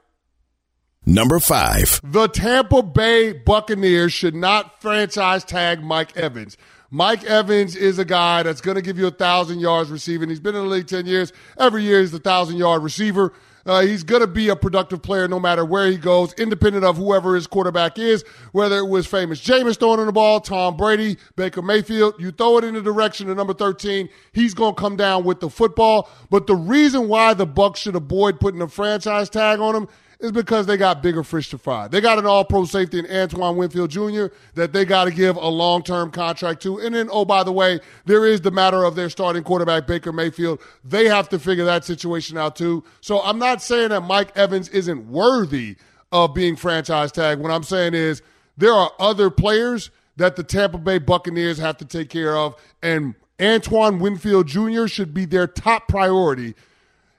[1.05, 2.01] Number five.
[2.03, 6.57] The Tampa Bay Buccaneers should not franchise tag Mike Evans.
[6.91, 10.29] Mike Evans is a guy that's going to give you a thousand yards receiving.
[10.29, 11.33] He's been in the league 10 years.
[11.59, 13.33] Every year he's a thousand yard receiver.
[13.67, 16.97] Uh, he's going to be a productive player no matter where he goes, independent of
[16.97, 21.17] whoever his quarterback is, whether it was famous Jameis throwing in the ball, Tom Brady,
[21.35, 22.15] Baker Mayfield.
[22.21, 25.41] You throw it in the direction of number 13, he's going to come down with
[25.41, 26.09] the football.
[26.31, 29.89] But the reason why the Bucs should avoid putting a franchise tag on him
[30.19, 31.89] is because they got bigger fish to fry.
[31.89, 34.27] They got an all pro safety in Antoine Winfield Jr.
[34.55, 36.79] that they got to give a long term contract to.
[36.79, 40.13] And then, oh, by the way, there is the matter of their starting quarterback, Baker
[40.13, 40.61] Mayfield.
[40.85, 42.85] They have to figure that situation out too.
[43.01, 45.77] So I'm not saying that Mike Evans isn't worthy
[46.13, 47.43] of being franchise tagged.
[47.43, 48.23] What I'm saying is
[48.57, 52.55] there are other players that the Tampa Bay Buccaneers have to take care of.
[52.83, 54.87] And Antoine Winfield Jr.
[54.87, 56.55] should be their top priority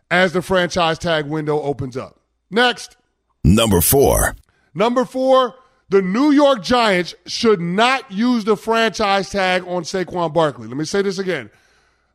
[0.10, 2.17] as the franchise tag window opens up.
[2.50, 2.98] Next,
[3.44, 4.36] Number four.
[4.74, 5.56] number four,
[5.90, 10.68] the New York Giants should not use the franchise tag on Saquon Barkley.
[10.68, 11.50] Let me say this again.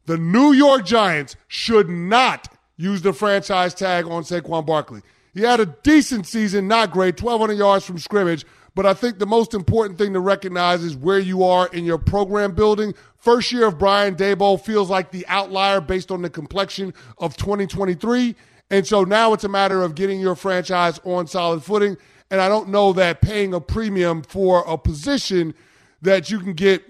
[0.07, 5.01] The New York Giants should not use the franchise tag on Saquon Barkley.
[5.33, 8.45] He had a decent season, not great, 1,200 yards from scrimmage.
[8.75, 11.99] But I think the most important thing to recognize is where you are in your
[11.99, 12.95] program building.
[13.19, 18.35] First year of Brian Daboll feels like the outlier based on the complexion of 2023.
[18.73, 21.99] And so now it's a matter of getting your franchise on solid footing.
[22.31, 25.55] And I don't know that paying a premium for a position
[26.01, 26.83] that you can get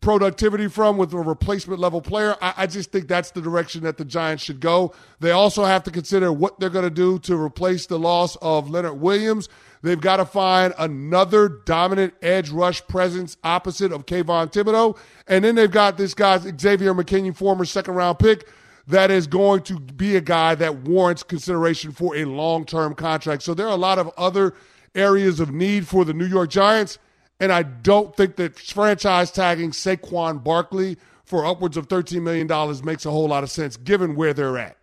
[0.00, 2.36] productivity from with a replacement level player.
[2.42, 4.92] I, I just think that's the direction that the Giants should go.
[5.20, 8.68] They also have to consider what they're going to do to replace the loss of
[8.68, 9.48] Leonard Williams.
[9.82, 14.98] They've got to find another dominant edge rush presence opposite of Kayvon Thibodeaux.
[15.28, 18.48] And then they've got this guy, Xavier McKinney, former second round pick,
[18.88, 23.42] that is going to be a guy that warrants consideration for a long term contract.
[23.42, 24.54] So there are a lot of other
[24.94, 26.98] areas of need for the New York Giants.
[27.40, 32.48] And I don't think that franchise tagging Saquon Barkley for upwards of $13 million
[32.84, 34.76] makes a whole lot of sense given where they're at.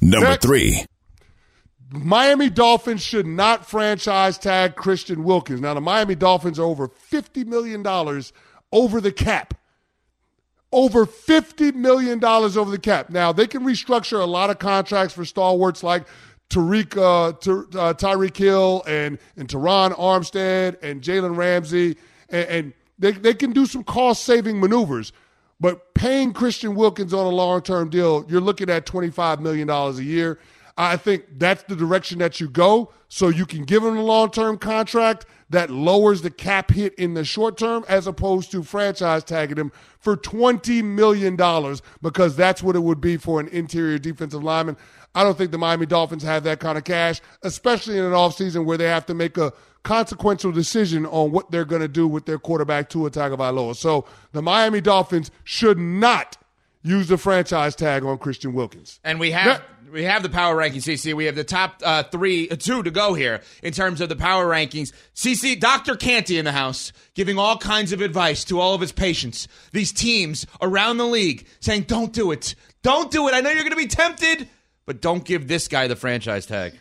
[0.00, 0.44] Number Next.
[0.44, 0.84] three.
[1.92, 5.60] Miami Dolphins should not franchise tag Christian Wilkins.
[5.60, 7.86] Now, the Miami Dolphins are over $50 million
[8.72, 9.54] over the cap.
[10.72, 13.10] Over $50 million over the cap.
[13.10, 16.04] Now, they can restructure a lot of contracts for stalwarts like
[16.48, 21.96] Tariq, uh, Ty- uh, Tyreek Hill and, and Terron Armstead and Jalen Ramsey.
[22.30, 25.12] And, and they, they can do some cost saving maneuvers.
[25.60, 29.92] But paying Christian Wilkins on a long term deal, you're looking at $25 million a
[30.00, 30.38] year.
[30.76, 34.30] I think that's the direction that you go so you can give him a long
[34.30, 39.22] term contract that lowers the cap hit in the short term as opposed to franchise
[39.22, 41.36] tagging him for $20 million
[42.00, 44.76] because that's what it would be for an interior defensive lineman.
[45.14, 48.64] I don't think the Miami Dolphins have that kind of cash, especially in an offseason
[48.64, 52.24] where they have to make a consequential decision on what they're going to do with
[52.24, 53.76] their quarterback Tua Tagovailoa.
[53.76, 56.38] So the Miami Dolphins should not
[56.82, 59.00] use the franchise tag on Christian Wilkins.
[59.04, 61.12] And we have we have the power rankings, CC.
[61.14, 64.16] We have the top uh, three, uh, two to go here in terms of the
[64.16, 64.92] power rankings.
[65.14, 65.96] CC, Dr.
[65.96, 69.46] Canty in the house, giving all kinds of advice to all of his patients.
[69.72, 73.60] These teams around the league saying, "Don't do it, don't do it." I know you're
[73.60, 74.48] going to be tempted,
[74.86, 76.80] but don't give this guy the franchise tag.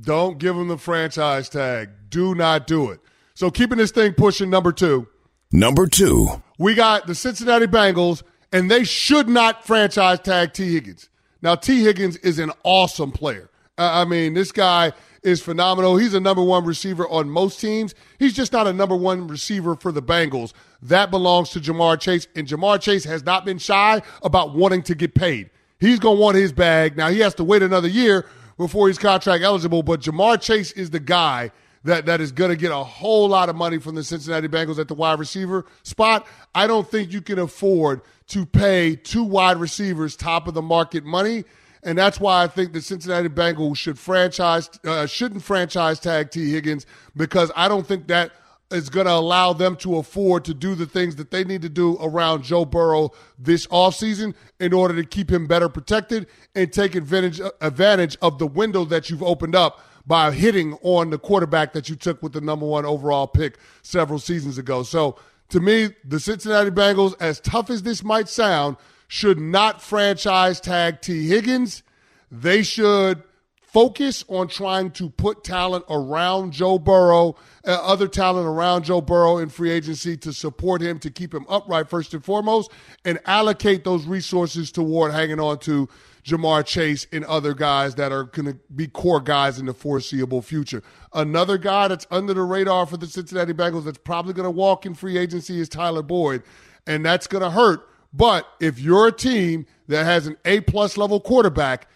[0.00, 1.90] Don't give him the franchise tag.
[2.08, 3.00] Do not do it.
[3.34, 5.08] So keeping this thing pushing number two.
[5.52, 6.42] Number two.
[6.58, 11.10] We got the Cincinnati Bengals, and they should not franchise tag Tee Higgins.
[11.46, 13.48] Now, Tee Higgins is an awesome player.
[13.78, 14.90] I mean, this guy
[15.22, 15.96] is phenomenal.
[15.96, 17.94] He's a number one receiver on most teams.
[18.18, 20.54] He's just not a number one receiver for the Bengals.
[20.82, 24.96] That belongs to Ja'Marr Chase, and Ja'Marr Chase has not been shy about wanting to
[24.96, 25.50] get paid.
[25.78, 26.96] He's going to want his bag.
[26.96, 30.90] Now, he has to wait another year before he's contract eligible, but Ja'Marr Chase is
[30.90, 31.52] the guy
[31.86, 34.78] that, that is going to get a whole lot of money from the Cincinnati Bengals
[34.78, 36.26] at the wide receiver spot.
[36.54, 41.04] I don't think you can afford to pay two wide receivers top of the market
[41.04, 41.44] money.
[41.84, 46.50] And that's why I think the Cincinnati Bengals should franchise uh, shouldn't franchise tag Tee
[46.50, 48.32] Higgins because I don't think that
[48.72, 51.68] is going to allow them to afford to do the things that they need to
[51.68, 56.96] do around Joe Burrow this offseason in order to keep him better protected and take
[56.96, 61.88] advantage advantage of the window that you've opened up by hitting on the quarterback that
[61.88, 64.82] you took with the number one overall pick several seasons ago.
[64.82, 65.16] So
[65.50, 68.76] to me, the Cincinnati Bengals, as tough as this might sound,
[69.08, 71.82] should not franchise tag Tee Higgins.
[72.30, 73.22] They should
[73.60, 79.38] focus on trying to put talent around Joe Burrow, uh, other talent around Joe Burrow
[79.38, 82.70] in free agency to support him, to keep him upright first and foremost,
[83.04, 85.88] and allocate those resources toward hanging on to
[86.26, 90.42] Ja'Marr Chase and other guys that are going to be core guys in the foreseeable
[90.42, 90.82] future.
[91.12, 94.84] Another guy that's under the radar for the Cincinnati Bengals that's probably going to walk
[94.84, 96.42] in free agency is Tyler Boyd,
[96.84, 97.88] and that's going to hurt.
[98.12, 101.88] But if you're a team that has an A plus level quarterback,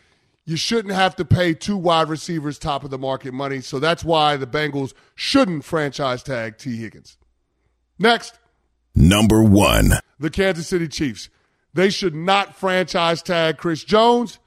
[0.44, 3.60] you shouldn't have to pay two wide receivers top of the market money.
[3.60, 7.16] So that's why the Bengals shouldn't franchise tag Tee Higgins.
[7.98, 8.38] Next,
[8.94, 11.30] number one, the Kansas City Chiefs.
[11.74, 14.38] They should not franchise tag Chris Jones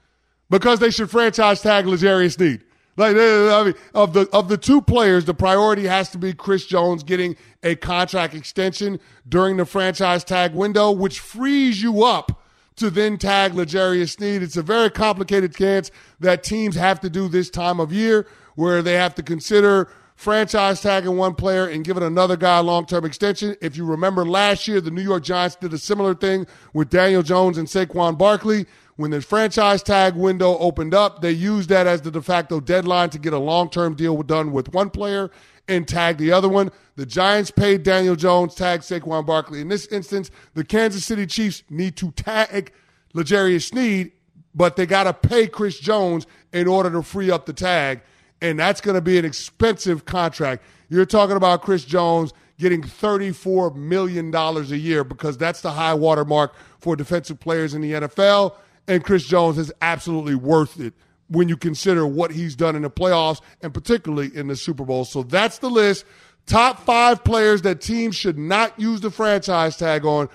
[0.50, 2.62] because they should franchise tag L'Jarius Sneed.
[2.96, 6.64] Like I mean, of the of the two players, the priority has to be Chris
[6.64, 12.42] Jones getting a contract extension during the franchise tag window, which frees you up
[12.76, 14.42] to then tag L'Jarius Sneed.
[14.42, 18.80] It's a very complicated dance that teams have to do this time of year where
[18.80, 23.04] they have to consider franchise tagging one player and giving another guy a long term
[23.04, 23.56] extension.
[23.60, 27.22] If you remember last year, the New York Giants did a similar thing with Daniel
[27.22, 28.66] Jones and Saquon Barkley.
[28.96, 33.10] When the franchise tag window opened up, they used that as the de facto deadline
[33.10, 35.30] to get a long term deal done with one player
[35.68, 36.70] and tag the other one.
[36.96, 39.60] The Giants paid Daniel Jones, tag Saquon Barkley.
[39.60, 42.72] In this instance, the Kansas City Chiefs need to tag
[43.14, 44.12] L'Jarius Sneed,
[44.54, 48.02] but they got to pay Chris Jones in order to free up the tag.
[48.44, 50.62] And that's going to be an expensive contract.
[50.90, 56.26] You're talking about Chris Jones getting $34 million a year because that's the high water
[56.26, 58.54] mark for defensive players in the NFL.
[58.86, 60.92] And Chris Jones is absolutely worth it
[61.28, 65.06] when you consider what he's done in the playoffs and particularly in the Super Bowl.
[65.06, 66.04] So that's the list.
[66.44, 70.28] Top five players that teams should not use the franchise tag on.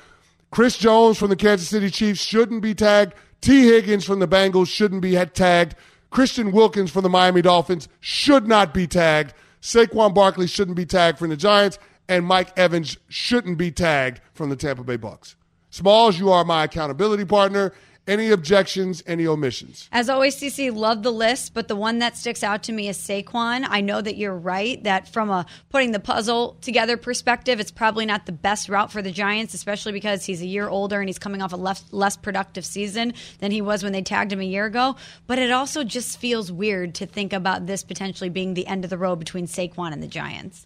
[0.50, 3.13] Chris Jones from the Kansas City Chiefs shouldn't be tagged.
[3.39, 5.76] Tee Higgins from the Bengals shouldn't be tagged.
[6.10, 9.34] Christian Wilkins from the Miami Dolphins should not be tagged.
[9.62, 11.78] Saquon Barkley shouldn't be tagged from the Giants.
[12.08, 15.36] And Mike Evans shouldn't be tagged from the Tampa Bay Bucs.
[15.69, 17.72] Smalls, you are my accountability partner.
[18.10, 19.88] Any objections, any omissions?
[19.91, 22.98] As always, CC, love the list, but the one that sticks out to me is
[22.98, 23.67] Saquon.
[23.69, 28.08] I know that you're right that from a putting the puzzle together perspective, it's probably
[28.08, 31.19] not the best route for the Giants, especially because he's a year older and he's
[31.19, 34.43] coming off a less, less productive season than he was when they tagged him a
[34.43, 34.95] year ago.
[35.28, 38.89] But it also just feels weird to think about this potentially being the end of
[38.89, 40.65] the road between Saquon and the Giants.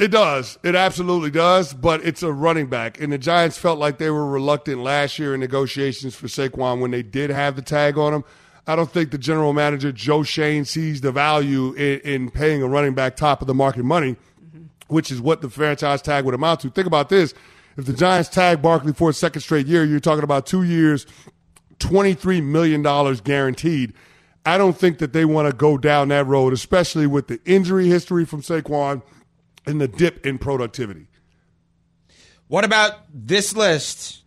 [0.00, 0.58] It does.
[0.62, 1.74] It absolutely does.
[1.74, 2.98] But it's a running back.
[3.00, 6.90] And the Giants felt like they were reluctant last year in negotiations for Saquon when
[6.90, 8.24] they did have the tag on him.
[8.66, 12.66] I don't think the general manager, Joe Schoen sees the value in, in paying a
[12.66, 14.64] running back top of the market money, mm-hmm.
[14.88, 16.70] which is what the franchise tag would amount to.
[16.70, 17.34] Think about this.
[17.76, 21.06] If the Giants tag Barkley for a second straight year, you're talking about two years,
[21.78, 22.82] $23 million
[23.22, 23.92] guaranteed.
[24.46, 27.88] I don't think that they want to go down that road, especially with the injury
[27.88, 29.02] history from Saquon–
[29.66, 31.06] in the dip in productivity.
[32.48, 34.22] What about this list?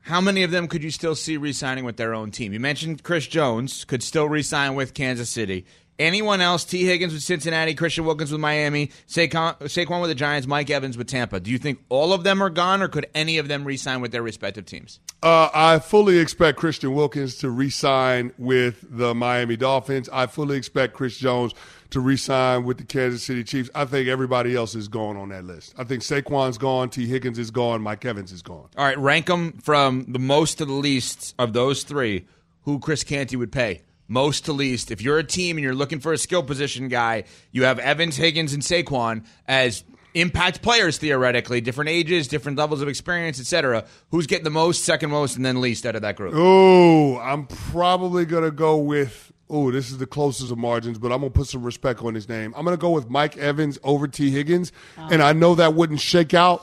[0.00, 2.52] How many of them could you still see re-signing with their own team?
[2.52, 5.66] You mentioned Chris Jones could still re-sign with Kansas City.
[5.98, 6.64] Anyone else?
[6.64, 10.96] Tee Higgins with Cincinnati, Christian Wilkins with Miami, Saquon, Saquon with the Giants, Mike Evans
[10.96, 11.40] with Tampa.
[11.40, 14.12] Do you think all of them are gone, or could any of them re-sign with
[14.12, 15.00] their respective teams?
[15.24, 20.08] Uh, I fully expect Christian Wilkins to re-sign with the Miami Dolphins.
[20.10, 21.52] I fully expect Chris Jones
[21.90, 23.70] to re-sign with the Kansas City Chiefs.
[23.74, 25.74] I think everybody else is gone on that list.
[25.78, 28.68] I think Saquon's gone, Tee Higgins is gone, Mike Evans is gone.
[28.76, 32.26] All right, rank them from the most to the least of those three.
[32.62, 33.82] Who Chris Canty would pay?
[34.08, 34.90] most to least.
[34.90, 38.16] If you're a team and you're looking for a skill position guy, you have Evans,
[38.16, 43.84] Higgins, and Saquon as impact players theoretically, different ages, different levels of experience, etc.
[44.10, 46.32] Who's getting the most, second most, and then least out of that group?
[46.34, 49.32] Oh, I'm probably gonna go with.
[49.50, 52.28] Oh, this is the closest of margins, but I'm gonna put some respect on his
[52.28, 52.52] name.
[52.56, 55.08] I'm gonna go with Mike Evans over Tee Higgins, oh.
[55.10, 56.62] and I know that wouldn't shake out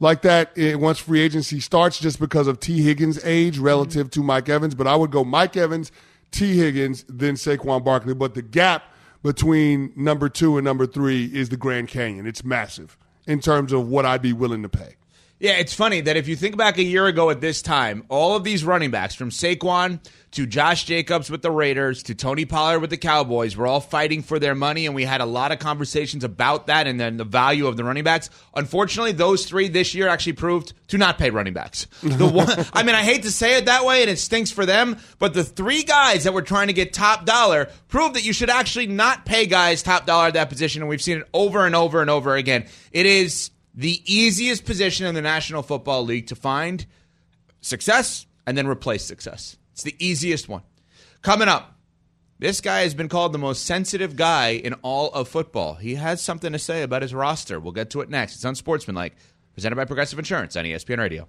[0.00, 4.48] like that once free agency starts just because of Tee Higgins' age relative to Mike
[4.48, 4.74] Evans.
[4.74, 5.92] But I would go Mike Evans,
[6.30, 8.14] Tee Higgins, then Saquon Barkley.
[8.14, 8.84] But the gap
[9.22, 12.26] between number two and number three is the Grand Canyon.
[12.26, 14.96] It's massive in terms of what I'd be willing to pay.
[15.40, 18.36] Yeah, it's funny that if you think back a year ago at this time, all
[18.36, 19.98] of these running backs from Saquon
[20.30, 24.22] to Josh Jacobs with the Raiders to Tony Pollard with the Cowboys were all fighting
[24.22, 27.24] for their money, and we had a lot of conversations about that and then the
[27.24, 28.30] value of the running backs.
[28.54, 31.88] Unfortunately, those three this year actually proved to not pay running backs.
[32.02, 34.64] The one, I mean, I hate to say it that way, and it stinks for
[34.64, 38.32] them, but the three guys that were trying to get top dollar proved that you
[38.32, 41.66] should actually not pay guys top dollar at that position, and we've seen it over
[41.66, 42.66] and over and over again.
[42.92, 46.86] It is the easiest position in the National Football League to find
[47.60, 49.56] success and then replace success.
[49.72, 50.62] It's the easiest one.
[51.22, 51.78] Coming up,
[52.38, 55.74] this guy has been called the most sensitive guy in all of football.
[55.74, 57.58] He has something to say about his roster.
[57.58, 58.36] We'll get to it next.
[58.36, 59.14] It's unsportsmanlike,
[59.54, 61.28] presented by Progressive Insurance on ESPN Radio.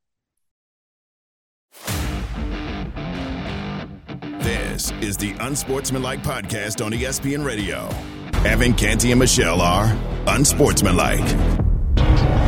[4.71, 7.89] This is the Unsportsmanlike Podcast on ESPN Radio.
[8.49, 9.93] Evan Canty and Michelle are
[10.27, 11.70] Unsportsmanlike.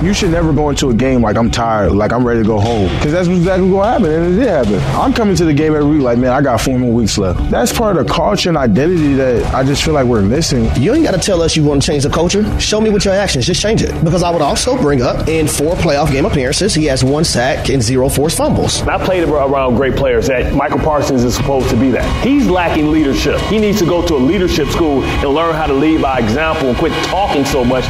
[0.03, 2.59] You should never go into a game like I'm tired, like I'm ready to go
[2.59, 2.93] home.
[2.95, 4.75] Because that's exactly what happened, and it did happen.
[4.99, 7.49] I'm coming to the game every week like, man, I got four more weeks left.
[7.49, 10.69] That's part of the culture and identity that I just feel like we're missing.
[10.75, 12.43] You ain't got to tell us you want to change the culture.
[12.59, 13.45] Show me with your actions.
[13.45, 13.91] Just change it.
[14.03, 17.69] Because I would also bring up in four playoff game appearances, he has one sack
[17.69, 18.81] and zero forced fumbles.
[18.81, 22.25] I played around great players that Micah Parsons is supposed to be that.
[22.25, 23.39] He's lacking leadership.
[23.43, 26.67] He needs to go to a leadership school and learn how to lead by example
[26.67, 27.85] and quit talking so much.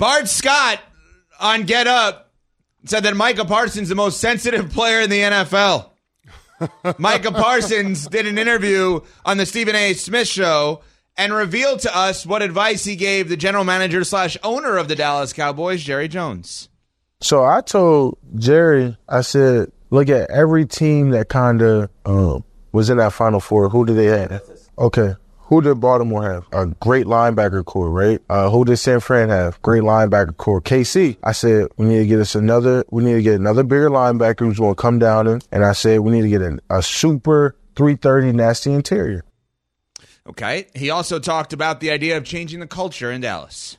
[0.00, 0.80] Bart Scott
[1.38, 2.32] on Get Up
[2.86, 5.90] said that Micah Parsons is the most sensitive player in the NFL.
[6.98, 9.92] Micah Parsons did an interview on the Stephen A.
[9.92, 10.80] Smith show
[11.18, 14.96] and revealed to us what advice he gave the general manager slash owner of the
[14.96, 16.70] Dallas Cowboys, Jerry Jones.
[17.20, 22.42] So I told Jerry, I said, look at every team that kind of um,
[22.72, 23.68] was in that Final Four.
[23.68, 24.40] Who do they have?
[24.78, 25.14] Okay.
[25.50, 26.46] Who did Baltimore have?
[26.52, 28.22] A great linebacker corps, right?
[28.28, 29.60] Uh, who did San Fran have?
[29.62, 30.60] Great linebacker corps.
[30.60, 31.16] KC.
[31.24, 32.84] I said we need to get us another.
[32.90, 35.42] We need to get another bigger linebacker who's going to come down in.
[35.50, 39.24] And I said we need to get a, a super 330 nasty interior.
[40.28, 40.68] Okay.
[40.72, 43.76] He also talked about the idea of changing the culture in Dallas.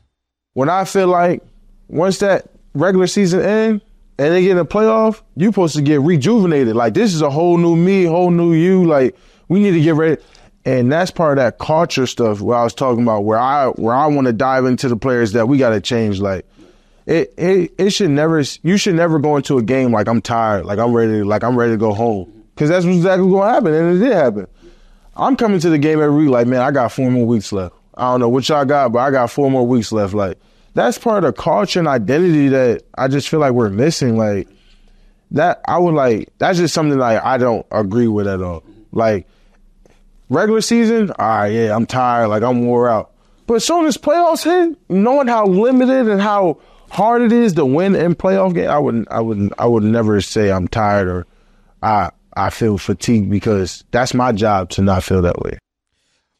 [0.51, 1.41] When I feel like
[1.87, 3.81] once that regular season end
[4.17, 6.75] and they get in a playoff, you're supposed to get rejuvenated.
[6.75, 8.83] Like this is a whole new me, whole new you.
[8.83, 9.15] Like
[9.47, 10.21] we need to get ready
[10.65, 13.95] and that's part of that culture stuff where I was talking about where I where
[13.95, 16.45] I want to dive into the players that we got to change like
[17.05, 20.65] it, it it should never you should never go into a game like I'm tired
[20.65, 22.31] like I'm ready like I'm ready to go home.
[22.53, 24.47] Because that's exactly what's going to happen and it did happen.
[25.15, 27.75] I'm coming to the game every week like man I got four more weeks left.
[27.95, 30.37] I don't know what y'all got but I got four more weeks left like
[30.73, 34.47] that's part of the culture and identity that I just feel like we're missing like
[35.31, 38.63] that I would like that's just something like I don't agree with at all.
[38.91, 39.27] Like
[40.31, 43.11] Regular season, all right, yeah, I'm tired, like I'm wore out.
[43.47, 47.65] But as soon as playoffs hit, knowing how limited and how hard it is to
[47.65, 51.27] win in playoff game, I wouldn't, I wouldn't, I would never say I'm tired or
[51.83, 55.57] I, I feel fatigued because that's my job to not feel that way.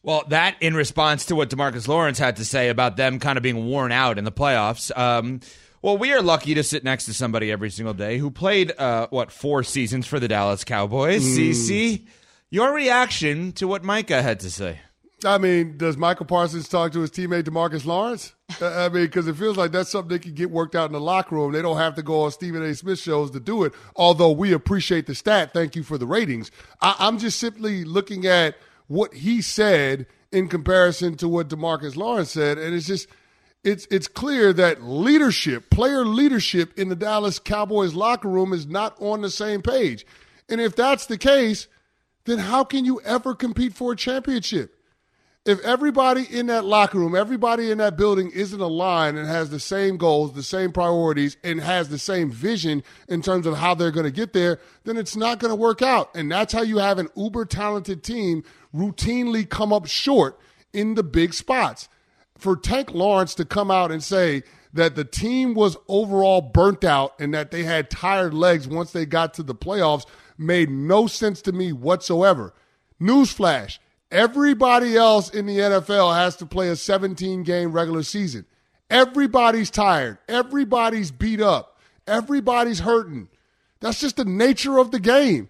[0.02, 3.42] Well, that in response to what Demarcus Lawrence had to say about them kind of
[3.42, 4.90] being worn out in the playoffs.
[4.96, 5.40] Um,
[5.82, 9.08] well, we are lucky to sit next to somebody every single day who played uh,
[9.10, 11.22] what four seasons for the Dallas Cowboys.
[11.22, 11.50] Mm.
[11.50, 12.06] CC
[12.52, 14.80] Your reaction to what Micah had to say.
[15.24, 18.34] I mean, does Micah Parsons talk to his teammate Demarcus Lawrence?
[18.60, 21.00] I mean, because it feels like that's something they can get worked out in the
[21.00, 21.52] locker room.
[21.52, 22.74] They don't have to go on Stephen A.
[22.74, 23.72] Smith shows to do it.
[23.96, 26.50] Although we appreciate the stat, thank you for the ratings.
[26.82, 28.54] I, I'm just simply looking at
[28.86, 33.08] what he said in comparison to what Demarcus Lawrence said, and it's just
[33.64, 38.94] it's it's clear that leadership, player leadership in the Dallas Cowboys locker room is not
[39.00, 40.04] on the same page.
[40.50, 41.66] And if that's the case,
[42.24, 44.76] then how can you ever compete for a championship?
[45.44, 49.58] If everybody in that locker room, everybody in that building isn't aligned and has the
[49.58, 53.90] same goals, the same priorities, and has the same vision in terms of how they're
[53.90, 56.14] going to get there, then it's not going to work out.
[56.14, 60.38] And that's how you have an uber talented team routinely come up short
[60.72, 61.88] in the big spots.
[62.38, 67.14] For Tank Lawrence to come out and say that the team was overall burnt out
[67.18, 70.06] and that they had tired legs once they got to the playoffs
[70.38, 72.54] made no sense to me whatsoever.
[73.00, 73.78] Newsflash
[74.12, 78.44] Everybody else in the NFL has to play a 17 game regular season.
[78.90, 80.18] Everybody's tired.
[80.28, 81.80] Everybody's beat up.
[82.06, 83.30] Everybody's hurting.
[83.80, 85.48] That's just the nature of the game.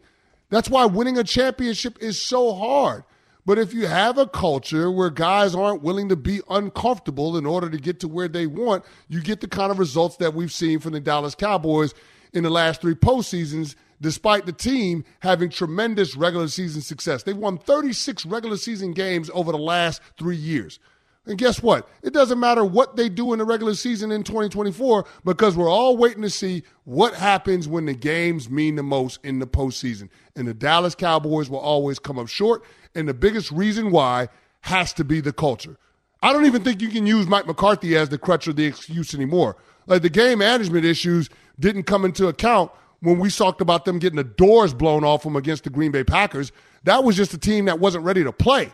[0.48, 3.02] That's why winning a championship is so hard.
[3.44, 7.68] But if you have a culture where guys aren't willing to be uncomfortable in order
[7.68, 10.78] to get to where they want, you get the kind of results that we've seen
[10.78, 11.94] from the Dallas Cowboys
[12.32, 17.22] in the last three postseasons despite the team having tremendous regular season success.
[17.22, 20.78] They've won 36 regular season games over the last three years.
[21.24, 21.88] And guess what?
[22.02, 25.96] It doesn't matter what they do in the regular season in 2024 because we're all
[25.96, 30.08] waiting to see what happens when the games mean the most in the postseason.
[30.34, 32.64] And the Dallas Cowboys will always come up short.
[32.96, 34.28] And the biggest reason why
[34.62, 35.76] has to be the culture.
[36.22, 39.14] I don't even think you can use Mike McCarthy as the crutch or the excuse
[39.14, 39.56] anymore.
[39.86, 41.28] Like the game management issues
[41.58, 42.72] didn't come into account
[43.02, 46.04] when we talked about them getting the doors blown off them against the Green Bay
[46.04, 46.52] Packers,
[46.84, 48.72] that was just a team that wasn't ready to play.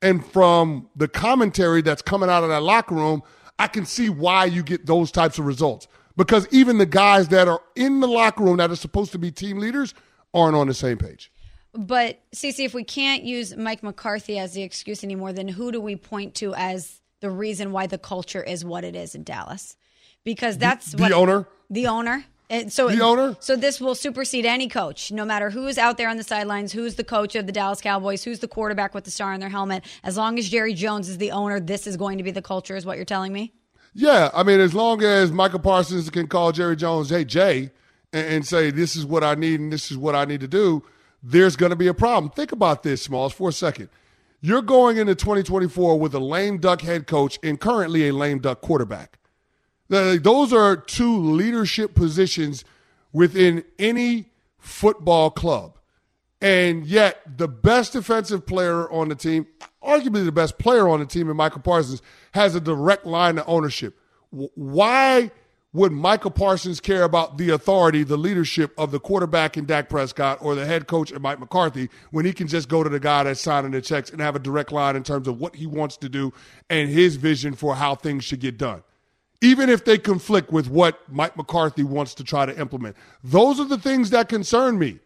[0.00, 3.22] And from the commentary that's coming out of that locker room,
[3.58, 5.86] I can see why you get those types of results.
[6.16, 9.30] Because even the guys that are in the locker room that are supposed to be
[9.30, 9.94] team leaders
[10.32, 11.30] aren't on the same page.
[11.74, 15.80] But Cece, if we can't use Mike McCarthy as the excuse anymore, then who do
[15.80, 19.76] we point to as the reason why the culture is what it is in Dallas?
[20.24, 21.46] Because that's the, what, the owner.
[21.68, 22.24] The owner.
[22.50, 23.36] And so the owner.
[23.40, 26.94] So this will supersede any coach, no matter who's out there on the sidelines, who's
[26.94, 29.84] the coach of the Dallas Cowboys, who's the quarterback with the star on their helmet.
[30.02, 32.74] As long as Jerry Jones is the owner, this is going to be the culture,
[32.74, 33.52] is what you're telling me.
[33.92, 37.70] Yeah, I mean, as long as Micah Parsons can call Jerry Jones, "Hey Jay,"
[38.12, 40.48] and, and say, "This is what I need and this is what I need to
[40.48, 40.84] do,"
[41.22, 42.32] there's going to be a problem.
[42.32, 43.88] Think about this, Smalls, for a second.
[44.40, 48.60] You're going into 2024 with a lame duck head coach and currently a lame duck
[48.60, 49.17] quarterback.
[49.88, 52.64] Those are two leadership positions
[53.12, 54.26] within any
[54.58, 55.78] football club.
[56.40, 59.46] And yet, the best defensive player on the team,
[59.82, 62.00] arguably the best player on the team in Micah Parsons,
[62.32, 63.98] has a direct line to ownership.
[64.30, 65.32] Why
[65.72, 70.38] would Micah Parsons care about the authority, the leadership of the quarterback in Dak Prescott
[70.40, 73.24] or the head coach in Mike McCarthy when he can just go to the guy
[73.24, 75.96] that's signing the checks and have a direct line in terms of what he wants
[75.98, 76.32] to do
[76.70, 78.82] and his vision for how things should get done?
[79.40, 82.96] Even if they conflict with what Mike McCarthy wants to try to implement.
[83.22, 84.98] Those are the things that concern me.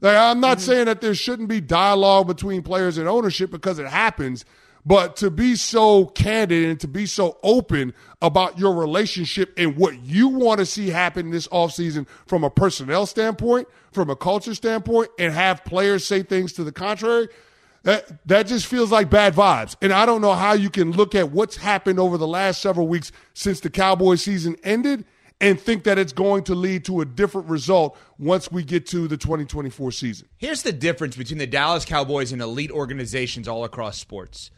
[0.00, 0.66] Like, I'm not mm-hmm.
[0.66, 4.44] saying that there shouldn't be dialogue between players and ownership because it happens,
[4.84, 10.02] but to be so candid and to be so open about your relationship and what
[10.02, 15.08] you want to see happen this offseason from a personnel standpoint, from a culture standpoint,
[15.18, 17.28] and have players say things to the contrary–
[17.82, 19.76] that that just feels like bad vibes.
[19.82, 22.86] And I don't know how you can look at what's happened over the last several
[22.88, 25.04] weeks since the Cowboys season ended
[25.40, 29.08] and think that it's going to lead to a different result once we get to
[29.08, 30.28] the 2024 season.
[30.36, 34.52] Here's the difference between the Dallas Cowboys and elite organizations all across sports.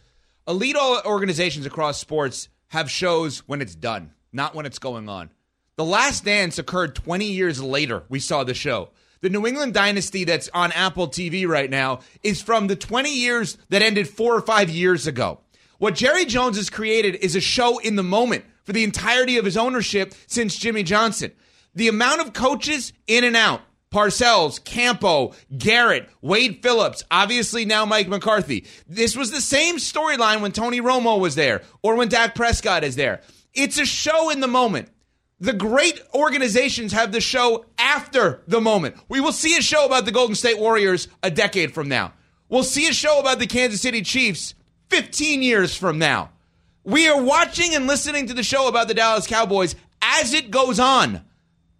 [0.47, 5.31] Elite organizations across sports have shows when it's done, not when it's going on.
[5.77, 8.05] The Last Dance occurred 20 years later.
[8.11, 8.91] We saw the show.
[9.25, 13.57] The New England dynasty that's on Apple TV right now is from the 20 years
[13.71, 15.41] that ended four or five years ago.
[15.79, 19.47] What Jerry Jones has created is a show in the moment for the entirety of
[19.47, 21.33] his ownership since Jimmy Johnson.
[21.75, 28.09] The amount of coaches in and out, Parcells, Campo, Garrett, Wade Phillips, obviously now Mike
[28.09, 28.67] McCarthy.
[28.87, 32.97] This was the same storyline when Tony Romo was there or when Dak Prescott is
[32.97, 33.23] there.
[33.55, 34.91] It's a show in the moment.
[35.41, 38.97] The great organizations have the show after the moment.
[39.09, 42.13] We will see a show about the Golden State Warriors a decade from now.
[42.49, 44.55] We'll see a show about the Kansas City Chiefs
[44.91, 46.31] 15 years from now.
[46.85, 50.79] We are watching and listening to the show about the Dallas Cowboys as it goes
[50.79, 51.23] on.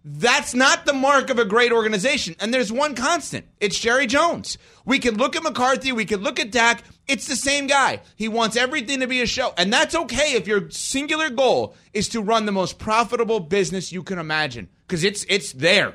[0.03, 2.35] That's not the mark of a great organization.
[2.39, 4.57] And there's one constant it's Jerry Jones.
[4.85, 6.83] We can look at McCarthy, we can look at Dak.
[7.07, 8.01] It's the same guy.
[8.15, 9.53] He wants everything to be a show.
[9.57, 14.01] And that's okay if your singular goal is to run the most profitable business you
[14.03, 15.93] can imagine, because it's, it's there.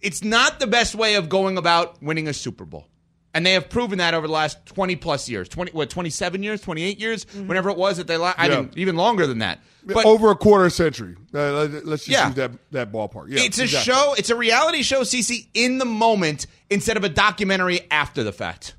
[0.00, 2.86] It's not the best way of going about winning a Super Bowl.
[3.34, 5.48] And they have proven that over the last 20 plus years.
[5.48, 7.46] 20 what 27 years, 28 years, Mm-hmm.
[7.48, 8.60] whenever it was that they la- I Yeah.
[8.60, 9.60] mean even longer than that.
[9.86, 11.16] But over a quarter century.
[11.34, 12.26] Uh, let- let's just Yeah.
[12.26, 13.28] use that that ballpark.
[13.30, 13.90] Yeah, it's a exactly.
[13.90, 18.32] show, it's a reality show CC in the moment instead of a documentary after the
[18.32, 18.74] fact.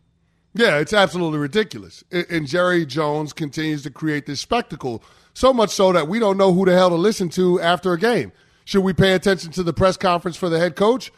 [0.53, 2.03] Yeah, it's absolutely ridiculous.
[2.11, 6.53] And, Jerry Jones continues to create this spectacle, so much so that we don't know
[6.53, 8.31] who the hell to listen to after a game.
[8.65, 11.11] Should we pay attention to the press conference for the head coach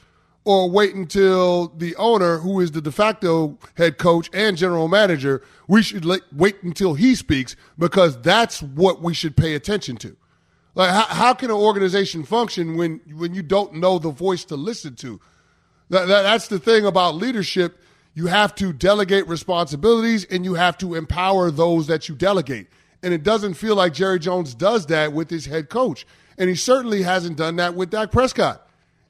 [0.46, 5.42] or wait until the owner, who is the de facto head coach and general manager,
[5.68, 10.16] we should wait until he speaks because that's what we should pay attention to.
[10.76, 14.56] Like, how, how can an organization function when, when you don't know the voice to
[14.56, 15.20] listen to?
[15.90, 17.80] That, that, that's the thing about leadership.
[18.16, 22.68] You have to delegate responsibilities and you have to empower those that you delegate.
[23.04, 26.08] And it doesn't feel like Jerry Jones does that with his head coach.
[26.38, 28.68] And he certainly hasn't done that with Dak Prescott.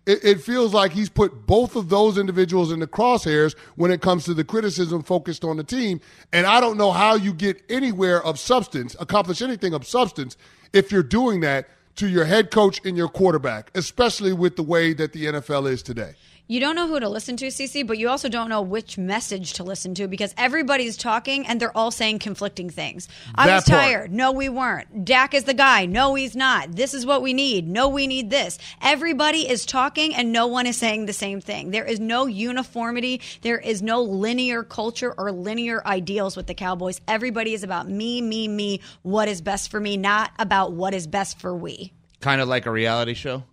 [0.07, 4.01] It, it feels like he's put both of those individuals in the crosshairs when it
[4.01, 6.01] comes to the criticism focused on the team.
[6.33, 10.35] And I don't know how you get anywhere of substance, accomplish anything of substance,
[10.73, 14.93] if you're doing that to your head coach and your quarterback, especially with the way
[14.93, 16.15] that the NFL is today.
[16.47, 19.53] You don't know who to listen to, CC, but you also don't know which message
[19.53, 23.07] to listen to because everybody's talking and they're all saying conflicting things.
[23.33, 23.81] I That was part.
[23.81, 24.13] tired.
[24.13, 25.03] No, we weren't.
[25.05, 25.87] Dak is the guy.
[25.87, 26.73] No, he's not.
[26.73, 27.67] This is what we need.
[27.67, 28.59] No, we need this.
[28.79, 31.71] Everybody is talking and no one is saying the same thing.
[31.71, 33.21] There is no uniformity.
[33.41, 37.01] There is no linear culture or linear ideals with the Cowboys.
[37.07, 41.07] Everybody is about me, me, me, what is best for me, not about what is
[41.07, 41.91] best for we.
[42.21, 43.43] Kind of like a reality show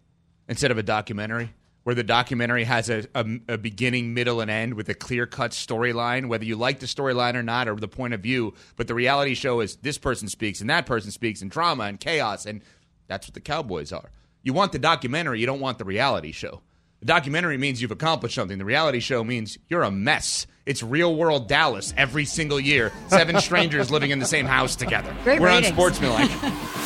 [0.46, 1.54] instead of a documentary,
[1.84, 5.50] where the documentary has a, a, a beginning, middle, and end with a clear cut
[5.50, 8.54] storyline, whether you like the storyline or not, or the point of view.
[8.76, 11.98] But the reality show is this person speaks and that person speaks, and drama and
[11.98, 12.46] chaos.
[12.46, 12.62] And
[13.08, 14.10] that's what the Cowboys are.
[14.42, 16.62] You want the documentary, you don't want the reality show.
[17.00, 18.58] The documentary means you've accomplished something.
[18.58, 20.46] The reality show means you're a mess.
[20.64, 22.92] It's real world Dallas every single year.
[23.08, 25.14] Seven strangers living in the same house together.
[25.24, 25.68] Great We're ratings.
[25.68, 26.30] on Sportsmanlike.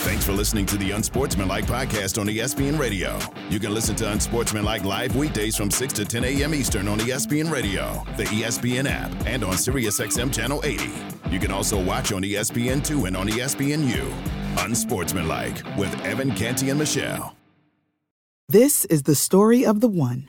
[0.07, 3.19] Thanks for listening to the Unsportsmanlike podcast on ESPN Radio.
[3.51, 6.55] You can listen to Unsportsmanlike live weekdays from 6 to 10 a.m.
[6.55, 10.91] Eastern on ESPN Radio, the ESPN app, and on SiriusXM Channel 80.
[11.31, 14.13] You can also watch on E ESPN2 and on ESPNU.
[14.65, 17.37] Unsportsmanlike with Evan Canty and Michelle.
[18.49, 20.29] This is the story of the one.